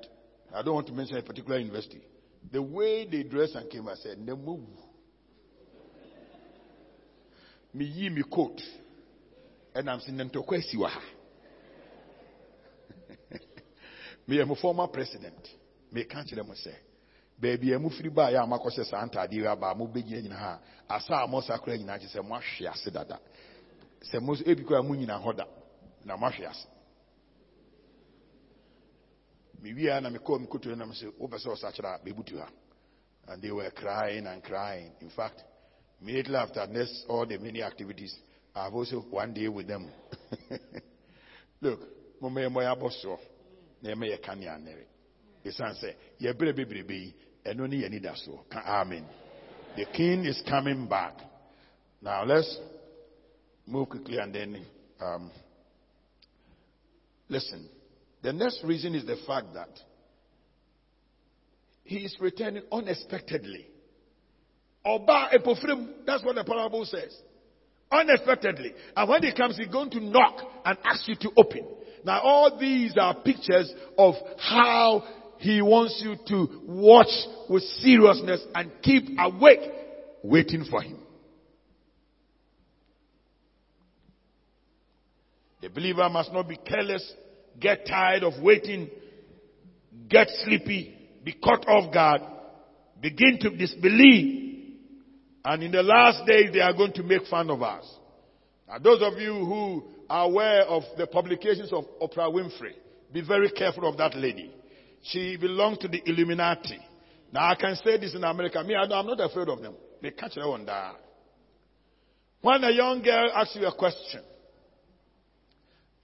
[0.55, 2.01] I don't want to mention a particular university.
[2.51, 4.65] The way they dressed and came, I said, Nemu.
[7.73, 8.61] Me yi me coat.
[9.73, 10.91] And I'm saying, Ntokwe siwa.
[14.27, 15.47] Me am a former president.
[15.91, 16.75] Me can't them say.
[17.39, 20.59] Baby, I'm free by ya makose santa diwa ba mo beji nyina ha.
[20.89, 23.19] Asa mo sakura nyina je se mo ahwe ase dada.
[24.01, 25.47] Se mo ebi ko amu nyina hoda.
[26.05, 26.67] Na mo ahwe ase.
[29.61, 32.49] Miwia na mekɔ me koto na mese wopɛ sɛ ɔsakyerɛ a bɛbutu ha
[33.27, 35.43] and they were crying and crying in fact
[36.01, 38.15] immediately after this all the many activities
[38.55, 39.89] i have also one day with them.
[41.61, 41.79] Look
[43.81, 44.85] na yɛma yɛka ne anere
[45.45, 47.13] ɛsiane sɛ yɛberɛ bebrebe yi
[47.45, 49.05] ɛno ne yɛni da soɔ ka amen.
[49.75, 51.17] The king is coming back.
[52.01, 52.57] Now let's
[53.65, 54.65] move quickly and then
[54.99, 55.31] um,
[57.29, 57.69] listen.
[58.21, 59.69] The next reason is the fact that
[61.83, 63.67] he is returning unexpectedly.
[64.85, 67.15] Oba epofrim, that's what the parable says.
[67.91, 68.73] Unexpectedly.
[68.95, 71.67] And when he comes, he's going to knock and ask you to open.
[72.03, 75.03] Now all these are pictures of how
[75.37, 77.11] he wants you to watch
[77.49, 79.59] with seriousness and keep awake,
[80.23, 80.97] waiting for him.
[85.61, 87.13] The believer must not be careless
[87.59, 88.89] get tired of waiting,
[90.09, 92.21] get sleepy, be caught off guard,
[93.01, 94.50] begin to disbelieve.
[95.43, 97.85] And in the last days, they are going to make fun of us.
[98.67, 102.73] Now, those of you who are aware of the publications of Oprah Winfrey,
[103.11, 104.53] be very careful of that lady.
[105.03, 106.79] She belongs to the Illuminati.
[107.33, 108.63] Now, I can say this in America.
[108.63, 109.73] Me, I'm not afraid of them.
[110.01, 110.95] They catch her on that.
[112.41, 114.21] When a young girl asks you a question,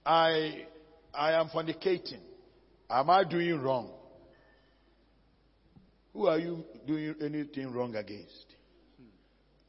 [0.06, 0.66] I
[1.12, 2.20] I am fornicating.
[2.88, 3.90] Am I doing wrong?
[6.12, 8.47] Who are you doing anything wrong against?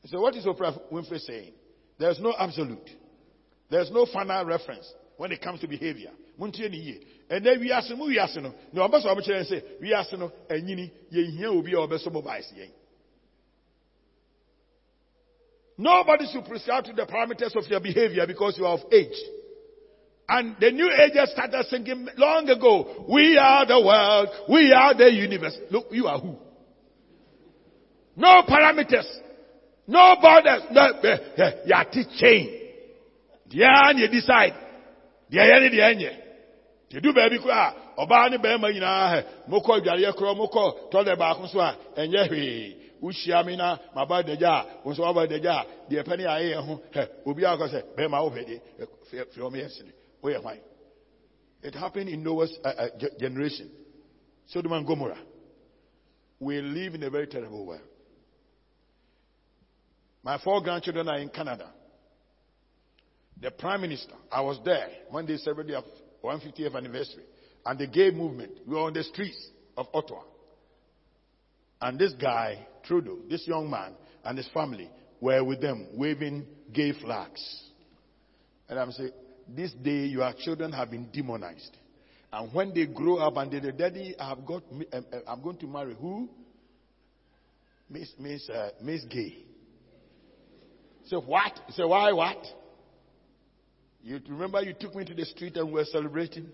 [0.06, 1.52] So what is Oprah Winfrey saying?
[1.98, 2.90] There's no absolute.
[3.70, 6.12] There's no final reference when it comes to behavior.
[6.40, 8.92] And then we ask him, we ask him, no, I'm
[9.82, 12.08] we ask him, and you here will be our best
[15.78, 19.16] Nobody should prescribe to the parameters of your behavior because you are of age.
[20.28, 25.12] And the new agers started singing long ago, we are the world, we are the
[25.12, 25.58] universe.
[25.72, 26.38] Look, you are who?
[28.16, 29.08] No parameters,
[29.90, 30.84] no borders, no,
[31.66, 32.46] you are teaching.
[33.50, 34.54] Deɛ you decide.
[35.32, 36.14] Ne deɛ nyɛ.
[36.90, 41.48] Te du baabi koraa, ɔbaa ne bɛrima nyinaa hɛ, mokɔ adwareɛ korɔ, mokɔ tɔlɛ baako
[41.48, 42.76] so a, ɛnyɛ hwee.
[43.02, 46.50] wohyia me na maba dagya a wo nso waba dagya a deɛ pɛ ne ayɛ
[46.54, 48.62] yɛ ho kɔ sɛ bɛrima wo pɛ de
[49.12, 50.60] fɛ ɔmo yɛ sene woyɛ
[51.62, 52.88] it happened in Noah's uh, uh,
[53.20, 53.70] generation.
[54.48, 55.20] Sodom and Gomorrah.
[56.40, 57.82] We live in a very terrible world
[60.24, 61.70] my four grandchildren are in Canada
[63.42, 65.84] the prime minister I was there when they celebrated their
[66.24, 67.24] 150th anniversary
[67.66, 70.24] and the gay movement we were on the streets of Ottawa
[71.82, 73.94] and this guy, Trudeau, this young man,
[74.24, 74.90] and his family
[75.22, 77.42] were with them waving gay flags.
[78.68, 79.12] And I'm saying,
[79.48, 81.76] this day your children have been demonized.
[82.32, 85.42] And when they grow up and they say, Daddy, I have got, um, uh, I'm
[85.42, 86.30] going to marry who?
[87.90, 89.38] Miss, Miss, uh, Miss Gay.
[91.10, 91.60] So what?
[91.72, 92.38] Say why what?
[94.04, 96.48] You remember you took me to the street and we were celebrating?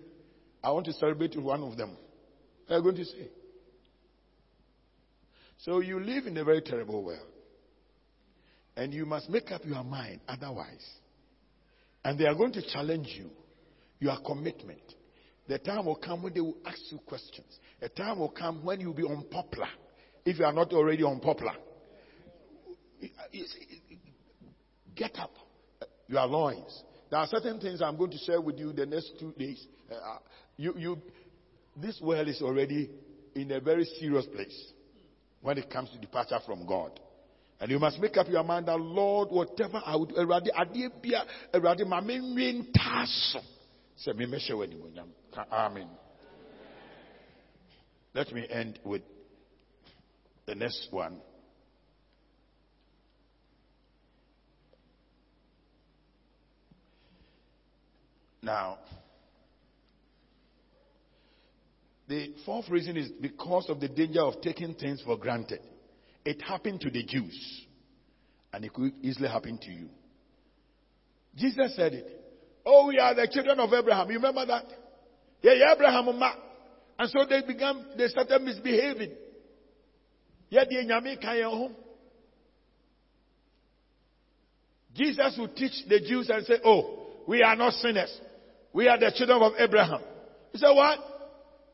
[0.64, 1.94] I want to celebrate with one of them.
[2.70, 3.28] You going to say?
[5.58, 7.28] So you live in a very terrible world.
[8.76, 10.84] And you must make up your mind otherwise.
[12.02, 13.30] And they are going to challenge you,
[14.00, 14.80] your commitment.
[15.48, 17.58] The time will come when they will ask you questions.
[17.82, 19.68] A time will come when you'll be unpopular,
[20.24, 21.52] if you are not already unpopular.
[24.96, 25.32] Get up,
[26.08, 26.82] your loins.
[27.10, 29.64] There are certain things I'm going to share with you the next two days.
[29.90, 30.18] Uh,
[30.56, 30.98] you, you,
[31.76, 32.90] this world is already
[33.34, 34.72] in a very serious place
[35.42, 36.98] when it comes to departure from God.
[37.60, 41.24] And you must make up your mind that, Lord, whatever I would, Eradi, Adibia,
[41.54, 43.40] Eradi, Mamin, Tasso.
[43.96, 44.84] Say, me measure when you
[45.52, 45.88] Amen.
[48.14, 49.02] Let me end with
[50.46, 51.18] the next one.
[58.46, 58.78] Now,
[62.08, 65.60] The fourth reason is because of the danger of taking things for granted.
[66.24, 67.66] It happened to the Jews,
[68.52, 69.88] and it could easily happen to you.
[71.36, 72.06] Jesus said it.
[72.64, 74.08] Oh, we are the children of Abraham.
[74.08, 74.66] You remember that?
[75.42, 76.08] Yeah, yeah Abraham.
[76.98, 79.12] And so they began, they started misbehaving.
[80.48, 80.62] Yeah.
[84.94, 88.20] Jesus would teach the Jews and say, Oh, we are not sinners.
[88.76, 90.02] We are the children of Abraham.
[90.52, 90.98] He said, What?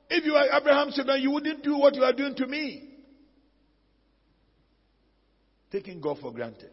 [0.09, 2.91] If you are Abraham's children, you wouldn't do what you are doing to me.
[5.73, 6.71] Taking God for granted.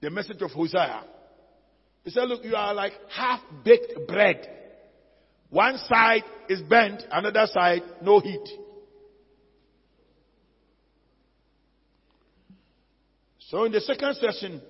[0.00, 1.02] The message of Hosea.
[2.04, 4.48] He said, Look, you are like half baked bread.
[5.48, 8.48] One side is bent, another side, no heat.
[13.48, 14.62] So in the second session,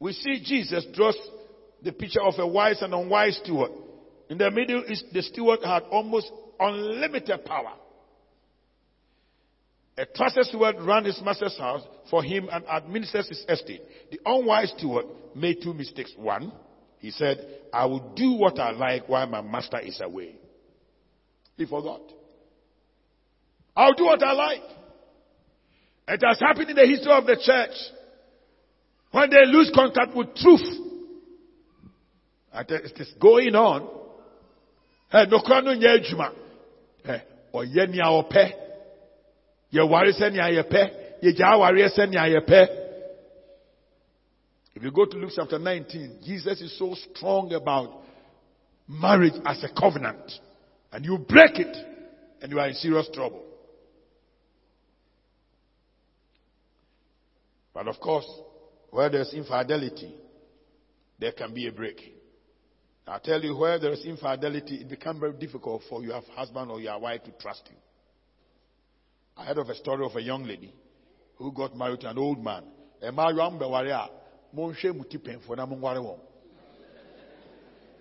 [0.00, 1.14] we see Jesus draws
[1.82, 3.70] the picture of a wise and unwise steward.
[4.28, 7.72] In the Middle East, the steward had almost unlimited power.
[9.98, 13.82] A trusted steward ran his master's house for him and administers his estate.
[14.10, 16.12] The unwise steward made two mistakes.
[16.16, 16.52] One,
[16.98, 20.36] he said, I will do what I like while my master is away.
[21.56, 22.00] He forgot.
[23.76, 24.62] I'll do what I like.
[26.08, 27.76] It has happened in the history of the church.
[29.12, 30.89] When they lose contact with truth,
[32.54, 33.88] it is going on
[35.12, 36.32] ɛ nokora no nyɛ adwuma
[37.04, 37.20] ɛ
[37.54, 38.52] ɔyɛ nea ɔpɛ
[39.72, 40.82] yɛware sɛnea yɛpɛ
[41.22, 42.80] yɛgyaa awareɛ sɛnea yɛpɛ
[44.80, 48.02] if you go to Luke chapter 19, Jesus is so strong about
[48.88, 50.32] marriage as a covenant.
[50.90, 51.76] And you break it,
[52.40, 53.44] and you are in serious trouble.
[57.74, 58.26] But of course,
[58.90, 60.14] where there's infidelity,
[61.18, 62.00] there can be a break.
[63.06, 66.80] I tell you, where there is infidelity, it becomes very difficult for your husband or
[66.80, 67.76] your wife to trust you.
[69.36, 70.72] I heard of a story of a young lady
[71.36, 72.64] who got married to an old man.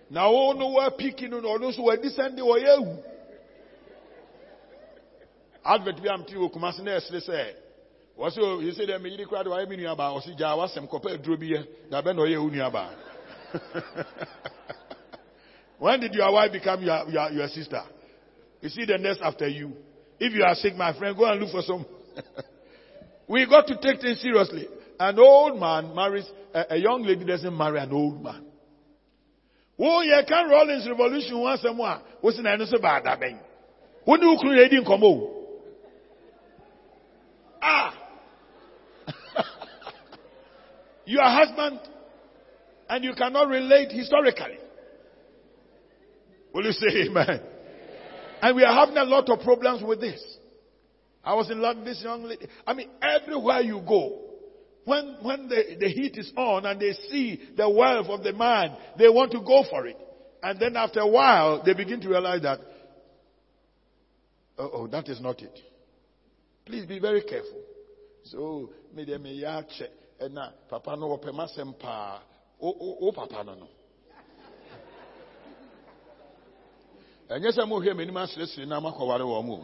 [0.10, 2.98] na wo oh, no wa piki no no ɔno nso wadi sɛnde wɔyɛ awu
[5.64, 7.54] advert bi am tiri wɔ kumase na ɛsere sɛ
[8.18, 11.46] wɔsɛ yɛsɛ dɛ meyere koraa de wayɛ me nuabaa ɔse gyaa wasɛm kɔpɛ aduro bi
[11.54, 12.90] yɛ na bɛ na ɔyɛ wo nuabaa
[15.80, 17.82] When did your wife become your, your, your sister?
[18.62, 19.72] You see the nest after you.
[20.20, 21.86] If you are sick, my friend, go and look for some.
[23.28, 24.68] we got to take things seriously.
[25.00, 28.46] An old man marries, a, a young lady doesn't marry an old man.
[29.80, 32.02] Oh, yeah, can Rollins revolution once a more.
[32.20, 33.40] What's the name of that bang?
[34.04, 35.38] When you create in combo?
[37.62, 37.98] Ah!
[41.06, 41.80] Your husband,
[42.90, 44.58] and you cannot relate historically.
[46.60, 47.40] Will you say amen?
[48.42, 50.22] And we are having a lot of problems with this.
[51.24, 52.48] I was in love with this young lady.
[52.68, 54.20] I mean, everywhere you go,
[54.84, 58.76] when, when the, the heat is on and they see the wealth of the man,
[58.98, 59.96] they want to go for it.
[60.44, 62.60] And then after a while, they begin to realize that,
[64.58, 65.58] oh, that is not it.
[66.66, 67.62] Please be very careful.
[68.24, 69.86] So, me de me ya che,
[70.20, 71.74] eh, na papa no ope masem
[72.60, 73.68] o, o papa no no.
[77.30, 79.58] Ɛnyɛ sɛ mohwɛ m'anim aseresere na makɔware wɔ mu.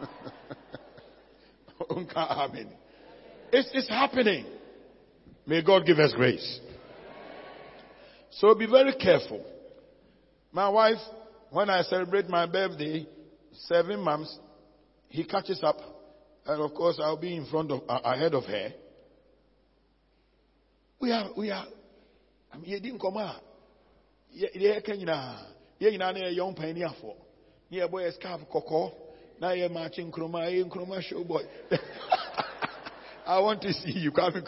[2.02, 2.68] Nka amen.
[3.52, 4.46] It's, it's happening.
[5.46, 6.60] May god give us grace.
[8.30, 9.44] So be very careful.
[10.52, 10.98] My wife
[11.50, 13.06] when i celebrate my birthday
[13.52, 14.38] seven months
[15.08, 15.78] he catches up.
[16.46, 18.72] And of course i'll be in front of uh, ahead of her.
[21.00, 21.66] We are we are
[22.52, 23.40] I mean, you didn't come out.
[25.80, 27.14] Yɛn nyinaa na yɛyɛ ɔmpani afɔ
[27.70, 28.92] ne yɛbɔ yɛ scarf kɔkɔɔ
[29.40, 31.42] na yɛ maakye nkuruma yɛ nkuruma show boy
[33.26, 34.42] I want to see you coming.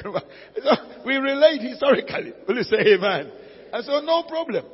[1.07, 2.33] We relate historically.
[2.49, 3.31] Will you say amen?
[3.73, 4.65] And so no problem.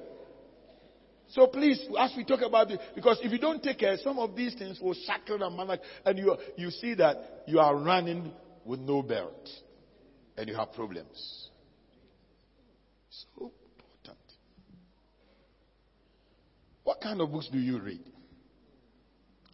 [1.28, 4.35] So please, as we talk about it, because if you don't take care, some of
[4.35, 8.32] these things will shackle and man, and you you see that you are running
[8.64, 9.48] with no belt,
[10.39, 11.51] and you have problems.
[13.10, 13.52] So
[16.89, 18.01] What kind of books do you read?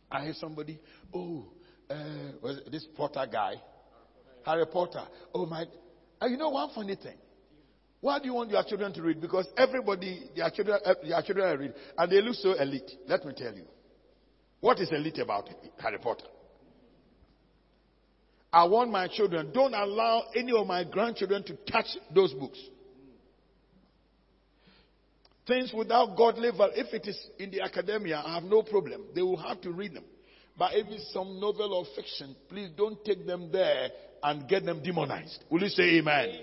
[0.09, 0.79] I hear somebody,
[1.13, 1.45] oh,
[1.91, 3.55] uh, this Potter guy,
[4.47, 5.03] Harry Potter.
[5.35, 5.65] Oh my,
[6.21, 7.17] and you know one funny thing.
[8.01, 9.21] Why do you want your children to read?
[9.21, 12.93] Because everybody, their children, uh, their children read, and they look so elite.
[13.09, 13.65] Let me tell you.
[14.61, 15.51] What is elite about
[15.83, 16.27] Harry Potter?
[18.53, 22.61] I want my children, don't allow any of my grandchildren to touch those books.
[25.47, 26.73] Things without godly value.
[26.77, 29.05] If it is in the academia, I have no problem.
[29.15, 30.05] They will have to read them.
[30.57, 33.89] But if it's some novel or fiction, please don't take them there
[34.23, 35.45] and get them demonized.
[35.51, 36.29] Will you say amen?
[36.29, 36.41] amen.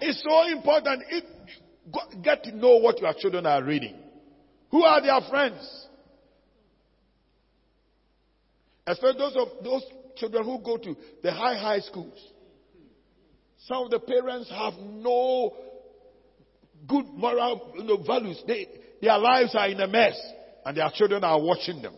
[0.00, 1.02] It's so important.
[1.10, 1.24] If,
[2.22, 3.96] get to know what your children are reading.
[4.70, 5.86] Who are their friends?
[8.86, 9.82] Especially those of those
[10.16, 12.18] children who go to the high high schools.
[13.66, 15.54] Some of the parents have no
[16.86, 18.42] good moral you know, values.
[18.46, 18.66] They,
[19.00, 20.18] their lives are in a mess,
[20.64, 21.94] and their children are watching them.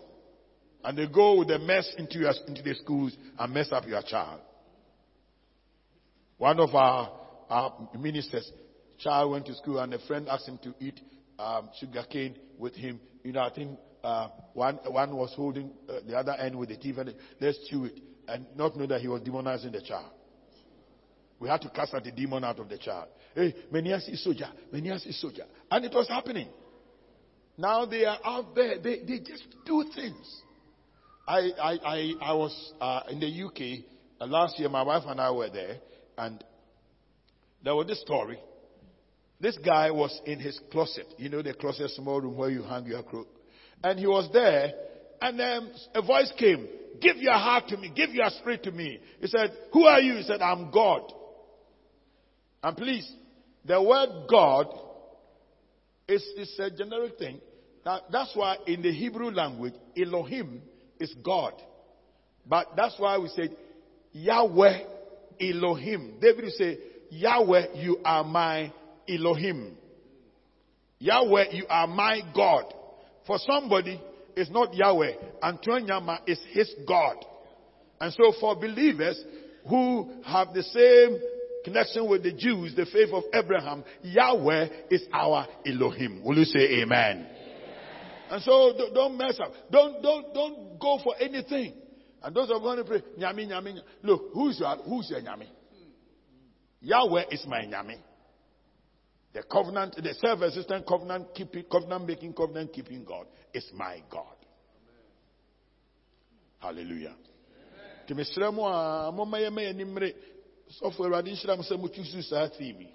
[0.85, 4.03] And they go with the mess into, your, into the schools and mess up your
[4.03, 4.41] child.
[6.39, 7.11] One of our,
[7.49, 8.51] our ministers'
[8.99, 11.01] child went to school, and a friend asked him to eat
[11.39, 13.01] um, sugar cane with him.
[13.25, 16.77] You know, I think uh, one, one was holding uh, the other end with the
[16.77, 17.99] teeth, and let's chew it,
[18.29, 20.13] and not know that he was demonizing the child.
[21.39, 23.09] We had to cast out the demon out of the child.
[23.37, 24.49] Hey, Menias is soldier.
[24.73, 25.45] Menias is soldier.
[25.71, 26.49] And it was happening.
[27.59, 28.79] Now they are out there.
[28.79, 30.43] They, they just do things.
[31.29, 33.85] I, I, I, I was uh, in the UK
[34.23, 34.71] uh, last year.
[34.71, 35.77] My wife and I were there.
[36.17, 36.43] And
[37.63, 38.39] there was this story.
[39.39, 41.07] This guy was in his closet.
[41.19, 43.27] You know, the closet, small room where you hang your clothes.
[43.85, 44.73] And he was there.
[45.21, 46.67] And then a voice came.
[47.03, 47.93] Give your heart to me.
[47.95, 48.99] Give your spirit to me.
[49.21, 50.17] He said, Who are you?
[50.17, 51.13] He said, I'm God.
[52.63, 53.11] And please,
[53.67, 54.67] the word God
[56.09, 57.41] is, is a generic thing.
[57.85, 60.63] That's why in the Hebrew language, Elohim
[60.99, 61.53] is God.
[62.47, 63.57] But that's why we said
[64.13, 64.79] Yahweh
[65.41, 66.15] Elohim.
[66.21, 66.79] David will say,
[67.11, 68.73] Yahweh, you are my
[69.09, 69.77] Elohim.
[70.99, 72.73] Yahweh, you are my God.
[73.27, 74.01] For somebody,
[74.37, 75.13] it's not Yahweh.
[75.43, 77.17] Antoine Yama is his God.
[78.01, 79.23] And so for believers
[79.69, 81.19] who have the same
[81.67, 86.23] connection with the Jews, the faith of Abraham, Yahweh is our Elohim.
[86.25, 87.27] Will you say amen?
[87.27, 87.27] amen.
[88.31, 89.53] And so don't mess up.
[89.71, 91.75] Don't, don't, don't go for anything.
[92.23, 93.81] And those are going to pray, Nyami, Nyami.
[94.03, 95.49] Look, who's your, who's your Nyami?
[96.81, 97.97] Yahweh is my Nyami.
[99.35, 104.25] The covenant, the self-existent covenant keeping, covenant making, covenant keeping God is my God.
[106.59, 107.15] Hallelujah
[110.71, 111.63] software additional
[112.59, 112.89] theme.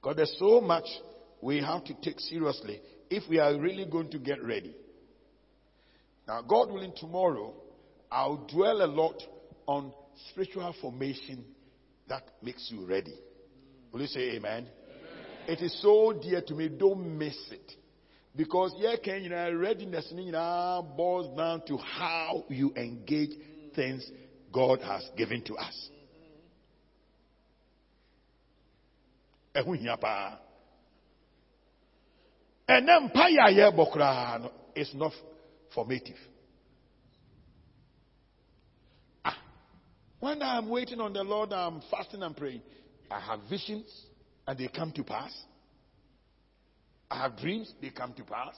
[0.00, 0.86] Because there's so much
[1.40, 4.74] we have to take seriously if we are really going to get ready.
[6.26, 7.54] Now, God willing, tomorrow
[8.10, 9.22] I'll dwell a lot
[9.66, 9.92] on
[10.30, 11.44] spiritual formation
[12.08, 13.14] that makes you ready.
[13.92, 14.66] Will you say amen?
[14.66, 14.66] amen?
[15.46, 17.72] It is so dear to me, don't miss it.
[18.36, 20.12] Because yeah, can you know, readiness
[20.96, 23.30] boils down to how you engage
[23.74, 24.08] things
[24.52, 25.90] God has given to us.
[29.58, 30.38] Ɛho hia paa
[32.68, 35.12] ɛnɛ mpa yɛ a yɛbɔ koraa no is not
[35.74, 36.18] formative
[39.24, 39.36] ah,
[40.20, 42.62] When I'm waiting on the Lord, I'm fasting and praying.
[43.10, 43.88] I have visions
[44.46, 45.32] and they come to pass.
[47.10, 48.54] I have dreams, they come to pass.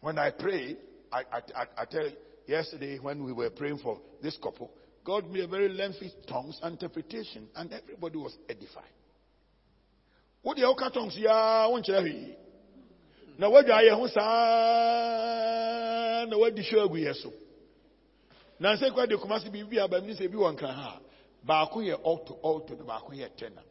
[0.00, 0.76] When I pray,
[1.12, 2.12] I, I, I, I tell you,
[2.46, 4.70] yesterday when we were praying for this couple,
[5.06, 8.82] God made a very lengthy tongues interpretation, and everybody was edified.
[10.42, 11.88] What the Oka tongues ya won't
[13.38, 14.24] Na what I ho saa
[16.26, 17.32] na the show agu yeso.
[18.58, 20.98] Na se kwa de kumasi bi bi aba mi se bi won kan ha.
[21.46, 23.62] Baako yɛ alto alto na baako yɛ tenor.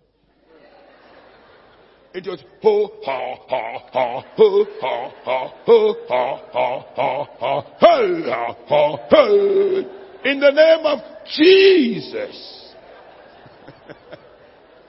[2.14, 8.53] It was ho ha ha ha ho ha ha ho ha ha ha ha ha
[8.70, 9.86] ha hey
[10.32, 12.73] in the name of Jesus.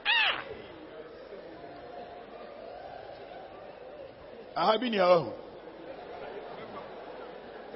[0.05, 0.43] Ah.
[4.55, 5.31] aha bi ni ahu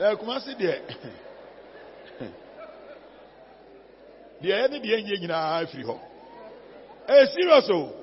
[0.01, 0.75] ɛ eh, kumasi deɛ
[4.41, 5.97] deɛ ɛne deɛ nyɛ nyinaa firi hɔ.
[7.07, 7.93] Ɛyɛ serious o.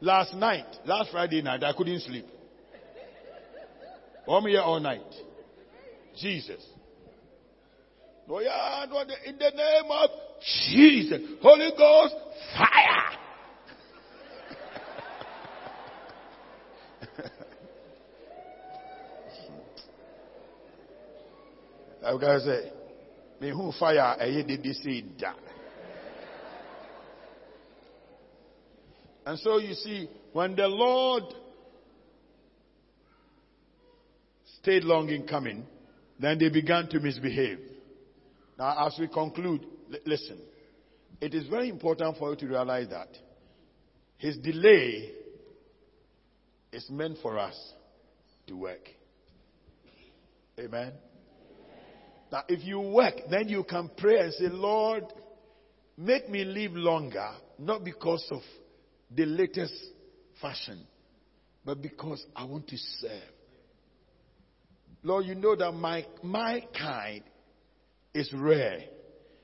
[0.00, 2.26] Last night last friday night i couldn't sleep.
[4.26, 5.12] Wɔn yɛ all night.
[6.16, 6.62] Jesus.
[6.66, 6.81] oh
[9.26, 10.10] in the name of
[10.70, 12.14] jesus holy ghost
[12.56, 13.18] fire
[22.04, 22.72] I was say,
[23.40, 24.84] me who fire a did this
[25.18, 25.34] da.
[29.24, 31.22] And so you see, when the Lord
[34.60, 35.64] stayed long in coming,
[36.18, 37.60] then they began to misbehave.
[38.58, 40.38] Now, as we conclude, l- listen.
[41.20, 43.08] It is very important for you to realize that
[44.18, 45.12] his delay
[46.72, 47.56] is meant for us
[48.46, 48.88] to work.
[50.58, 50.92] Amen.
[52.30, 55.04] Now, if you work, then you can pray and say, Lord,
[55.96, 58.40] make me live longer, not because of
[59.14, 59.74] the latest
[60.40, 60.86] fashion,
[61.64, 63.22] but because I want to serve.
[65.02, 67.22] Lord, you know that my, my kind
[68.14, 68.84] is rare.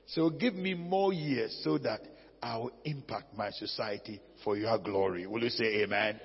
[0.07, 2.01] So give me more years so that
[2.43, 5.27] I will impact my society for your glory.
[5.27, 6.21] Will you say amen?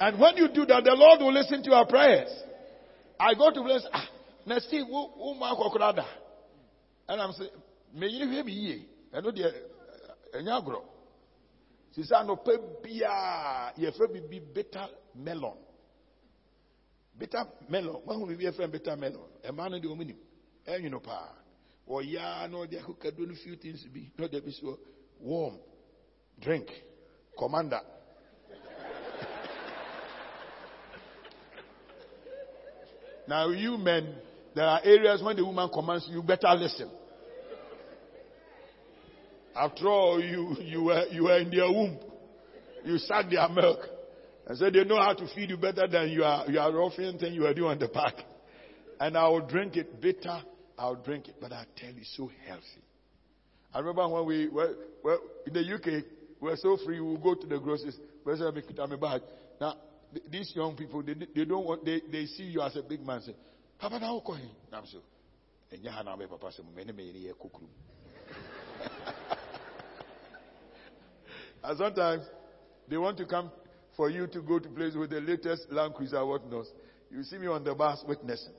[0.00, 2.30] And when you do that, the Lord will listen to your prayers.
[3.18, 4.08] I go to place, ah,
[4.46, 6.06] na Steve, who ma kokrada?
[7.06, 7.50] And I'm saying,
[7.94, 8.86] may you hear me?
[9.12, 10.82] I know the eh, eh, enyagro.
[11.94, 12.52] She said, no pe
[12.82, 15.56] bia, ye fe bi bitter melon.
[17.18, 18.00] Bitter melon.
[18.04, 19.20] When we be a friend bitter melon.
[19.44, 20.14] A man in the omini.
[20.66, 21.28] And eh, you know pa.
[21.90, 24.12] Or ya no they could do a few things be.
[24.16, 24.78] No they be so
[25.18, 25.56] warm.
[26.40, 26.68] Drink.
[27.36, 27.80] Commander.
[33.28, 34.14] Now, you men,
[34.54, 36.90] there are areas when the woman commands you, better listen.
[39.54, 41.98] After all, you, you, were, you were in their womb.
[42.84, 43.80] You suck their milk.
[44.46, 47.18] And so they know how to feed you better than you are, you are roughing
[47.18, 48.14] thing you are doing on the park.
[48.98, 50.42] And I will drink it bitter.
[50.80, 51.36] I'll drink it.
[51.40, 52.64] But I tell you, so healthy.
[53.72, 54.74] I remember when we were,
[55.04, 56.04] were in the UK,
[56.40, 57.96] we were so free, we would go to the groceries.
[59.60, 59.74] Now,
[60.30, 63.20] these young people, they, they don't want, they, they see you as a big man.
[63.20, 63.34] Say,
[63.78, 64.36] Papa, now go.
[64.72, 64.98] I'm so.
[65.70, 67.28] And you have papa many, many.
[71.62, 72.24] And sometimes
[72.88, 73.50] they want to come
[73.96, 76.64] for you to go to places with the latest Land Cruiser, whatnot.
[77.10, 78.54] You see me on the bus witnessing.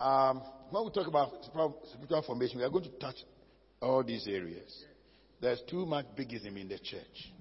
[0.00, 3.16] Um, when we talk about spiritual formation, we are going to touch
[3.80, 4.84] all these areas.
[5.40, 7.32] There's too much bigism in the church.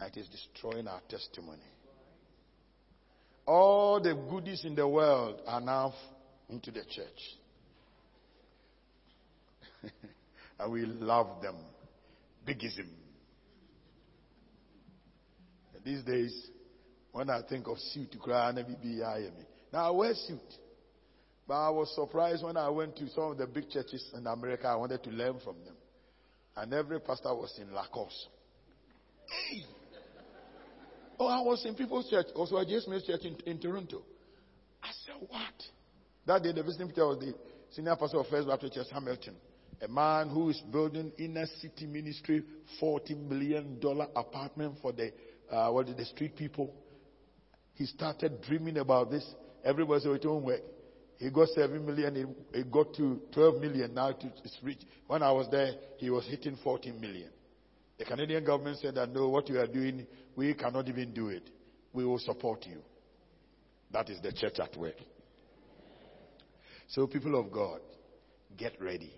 [0.00, 1.62] It is destroying our testimony.
[3.46, 5.94] All the goodies in the world are now
[6.48, 7.38] into the church.
[10.58, 11.56] and we love them.
[12.46, 12.88] Bigism.
[15.84, 16.50] These days,
[17.12, 18.48] when I think of suit, now
[19.72, 20.40] I wear suit.
[21.46, 24.66] But I was surprised when I went to some of the big churches in America.
[24.66, 25.74] I wanted to learn from them.
[26.56, 28.28] And every pastor was in Lacoste.
[29.28, 29.62] Hey!
[31.18, 34.02] Oh, I was in People's Church, also a Jesus Church in, in, Toronto.
[34.82, 35.54] I said, what?
[36.26, 37.34] That day, the visiting preacher was the
[37.70, 39.36] senior pastor of First Baptist Church, Hamilton.
[39.82, 42.42] A man who is building inner city ministry,
[42.82, 43.78] $40 million
[44.16, 45.12] apartment for the,
[45.50, 46.74] uh, what the street people.
[47.74, 49.24] He started dreaming about this.
[49.64, 50.60] Everybody said it won't work.
[51.18, 54.80] He got 7 million, he, got to 12 million, now it's rich.
[55.06, 57.30] When I was there, he was hitting 14 million.
[57.98, 61.48] The Canadian government said that no, what you are doing, we cannot even do it.
[61.92, 62.78] We will support you.
[63.92, 64.96] That is the church at work.
[66.88, 67.80] So, people of God,
[68.56, 69.12] get ready.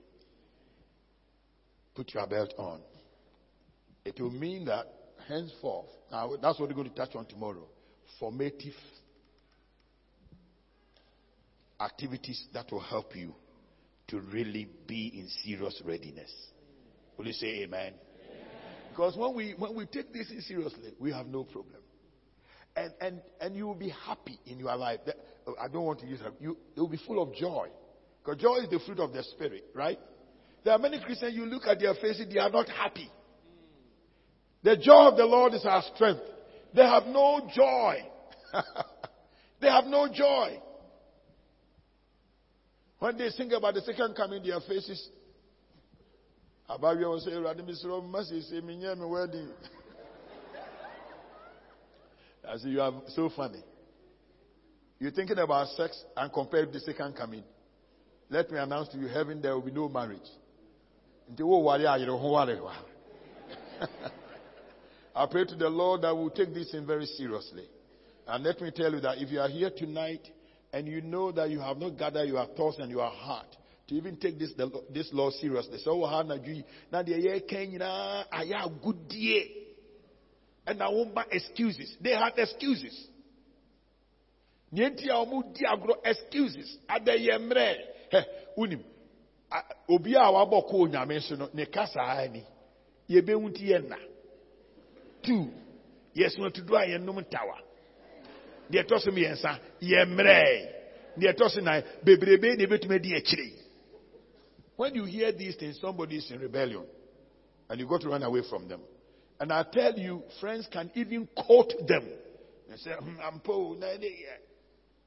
[1.94, 2.80] Put your belt on.
[4.04, 4.86] It will mean that
[5.26, 7.66] henceforth, now that's what we're going to touch on tomorrow
[8.18, 8.74] formative
[11.80, 13.34] activities that will help you
[14.08, 16.32] to really be in serious readiness.
[17.16, 17.92] Will you say amen?
[17.92, 17.94] amen?
[18.90, 21.80] Because when we when we take this seriously, we have no problem.
[22.76, 25.00] And and and you will be happy in your life.
[25.46, 26.32] Oh, I don't want to use that.
[26.40, 27.68] You it will be full of joy.
[28.22, 29.98] Because joy is the fruit of the spirit, right?
[30.64, 33.08] There are many Christians you look at their faces, they are not happy.
[34.64, 36.22] The joy of the Lord is our strength.
[36.74, 37.98] They have no joy.
[39.60, 40.60] they have no joy.
[42.98, 45.08] When they sing about the second coming, their faces.
[46.68, 49.50] About you say, Radimi Mercy, say, me wedding.
[52.48, 53.62] I say, you are so funny.
[54.98, 57.44] You're thinking about sex and compare with the second coming.
[58.30, 60.18] Let me announce to you, heaven, there will be no marriage.
[65.14, 67.66] I pray to the Lord that we'll take this in very seriously.
[68.26, 70.26] And let me tell you that if you are here tonight
[70.72, 73.46] and you know that you have not gathered your thoughts and your heart
[73.88, 74.52] to even take this
[74.92, 75.78] this law seriously.
[75.78, 79.62] So hard na dwi na de ye kan nyina aya goodie.
[80.66, 81.96] And now won excuses.
[82.00, 83.08] They had excuses.
[84.72, 86.78] Nienti a omu di agro excuses.
[86.88, 87.76] Ade ye mre.
[88.10, 88.18] He
[88.58, 88.82] unim.
[89.88, 92.44] Obi a wabɔ ko onyame so ne kasa ani.
[93.06, 93.78] Ye be wunti ye.
[95.24, 95.50] Two.
[96.12, 97.58] Yes, no to do aye nom tawa
[98.70, 100.38] deɛ ɛtɔ so mmiɛnsa yɛ mmerɛ
[101.18, 103.52] deɛ ɛtɔ so nan bebrebe na ebetumi di akyire
[104.76, 106.84] when you hear these things somebody is in rebellion
[107.68, 108.80] and you got to run away from them.
[109.40, 112.04] And i tell you friends can even quote them.
[112.70, 113.76] And say hmm, i'm poor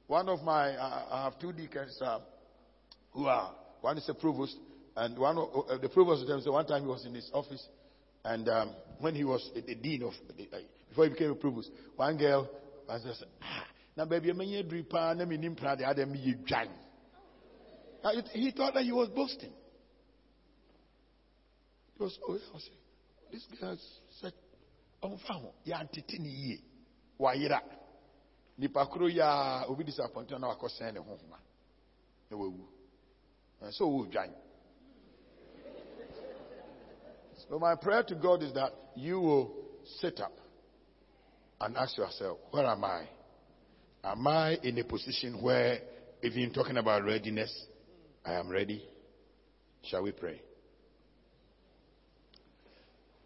[0.07, 2.19] one of my uh, i have two deacons uh,
[3.11, 4.55] who are one is a provost
[4.95, 7.29] and one of, uh, the provost of them so one time he was in his
[7.33, 7.67] office
[8.25, 10.57] and um, when he was the dean of uh,
[10.89, 12.49] before he became a provost one girl
[12.89, 16.69] Pastor said, ah, na baby, I'm a dripa, na minim prade, adam ye dwan.
[18.33, 19.53] He thought that he was boasting.
[21.95, 22.71] He was, oh, I say,
[23.31, 23.77] this girl
[24.19, 24.33] said,
[25.03, 26.63] ɔmfa ho yɛantete ne yie.
[27.19, 27.61] Wayera
[28.57, 31.37] nipa koro ya obi disappointed na wakɔsɛn ne ho homa
[32.31, 32.65] na wawu.
[33.61, 34.33] Sɛ ɔwɔ dwan.
[37.47, 39.53] So my prayer to god is that you will
[40.01, 40.38] sit up
[41.61, 43.07] and ask yourself, where am I?
[44.03, 45.79] Am I in a position where,
[46.23, 47.53] even talking about readiness,
[48.25, 48.83] I am ready?
[49.83, 50.41] Shall we pray?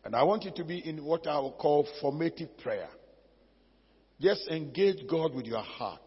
[0.03, 2.89] And I want you to be in what I will call formative prayer.
[4.19, 6.01] Just engage God with your heart.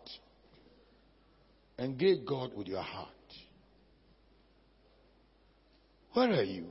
[1.78, 3.08] Engage God with your heart.
[6.12, 6.66] Where are you?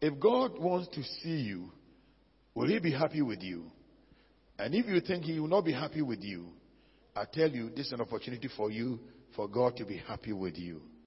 [0.00, 1.70] If God wants to see you,
[2.54, 3.70] Will he be happy with you?
[4.58, 6.46] And if you think he will not be happy with you,
[7.16, 9.00] I tell you, this is an opportunity for you,
[9.34, 10.80] for God to be happy with you.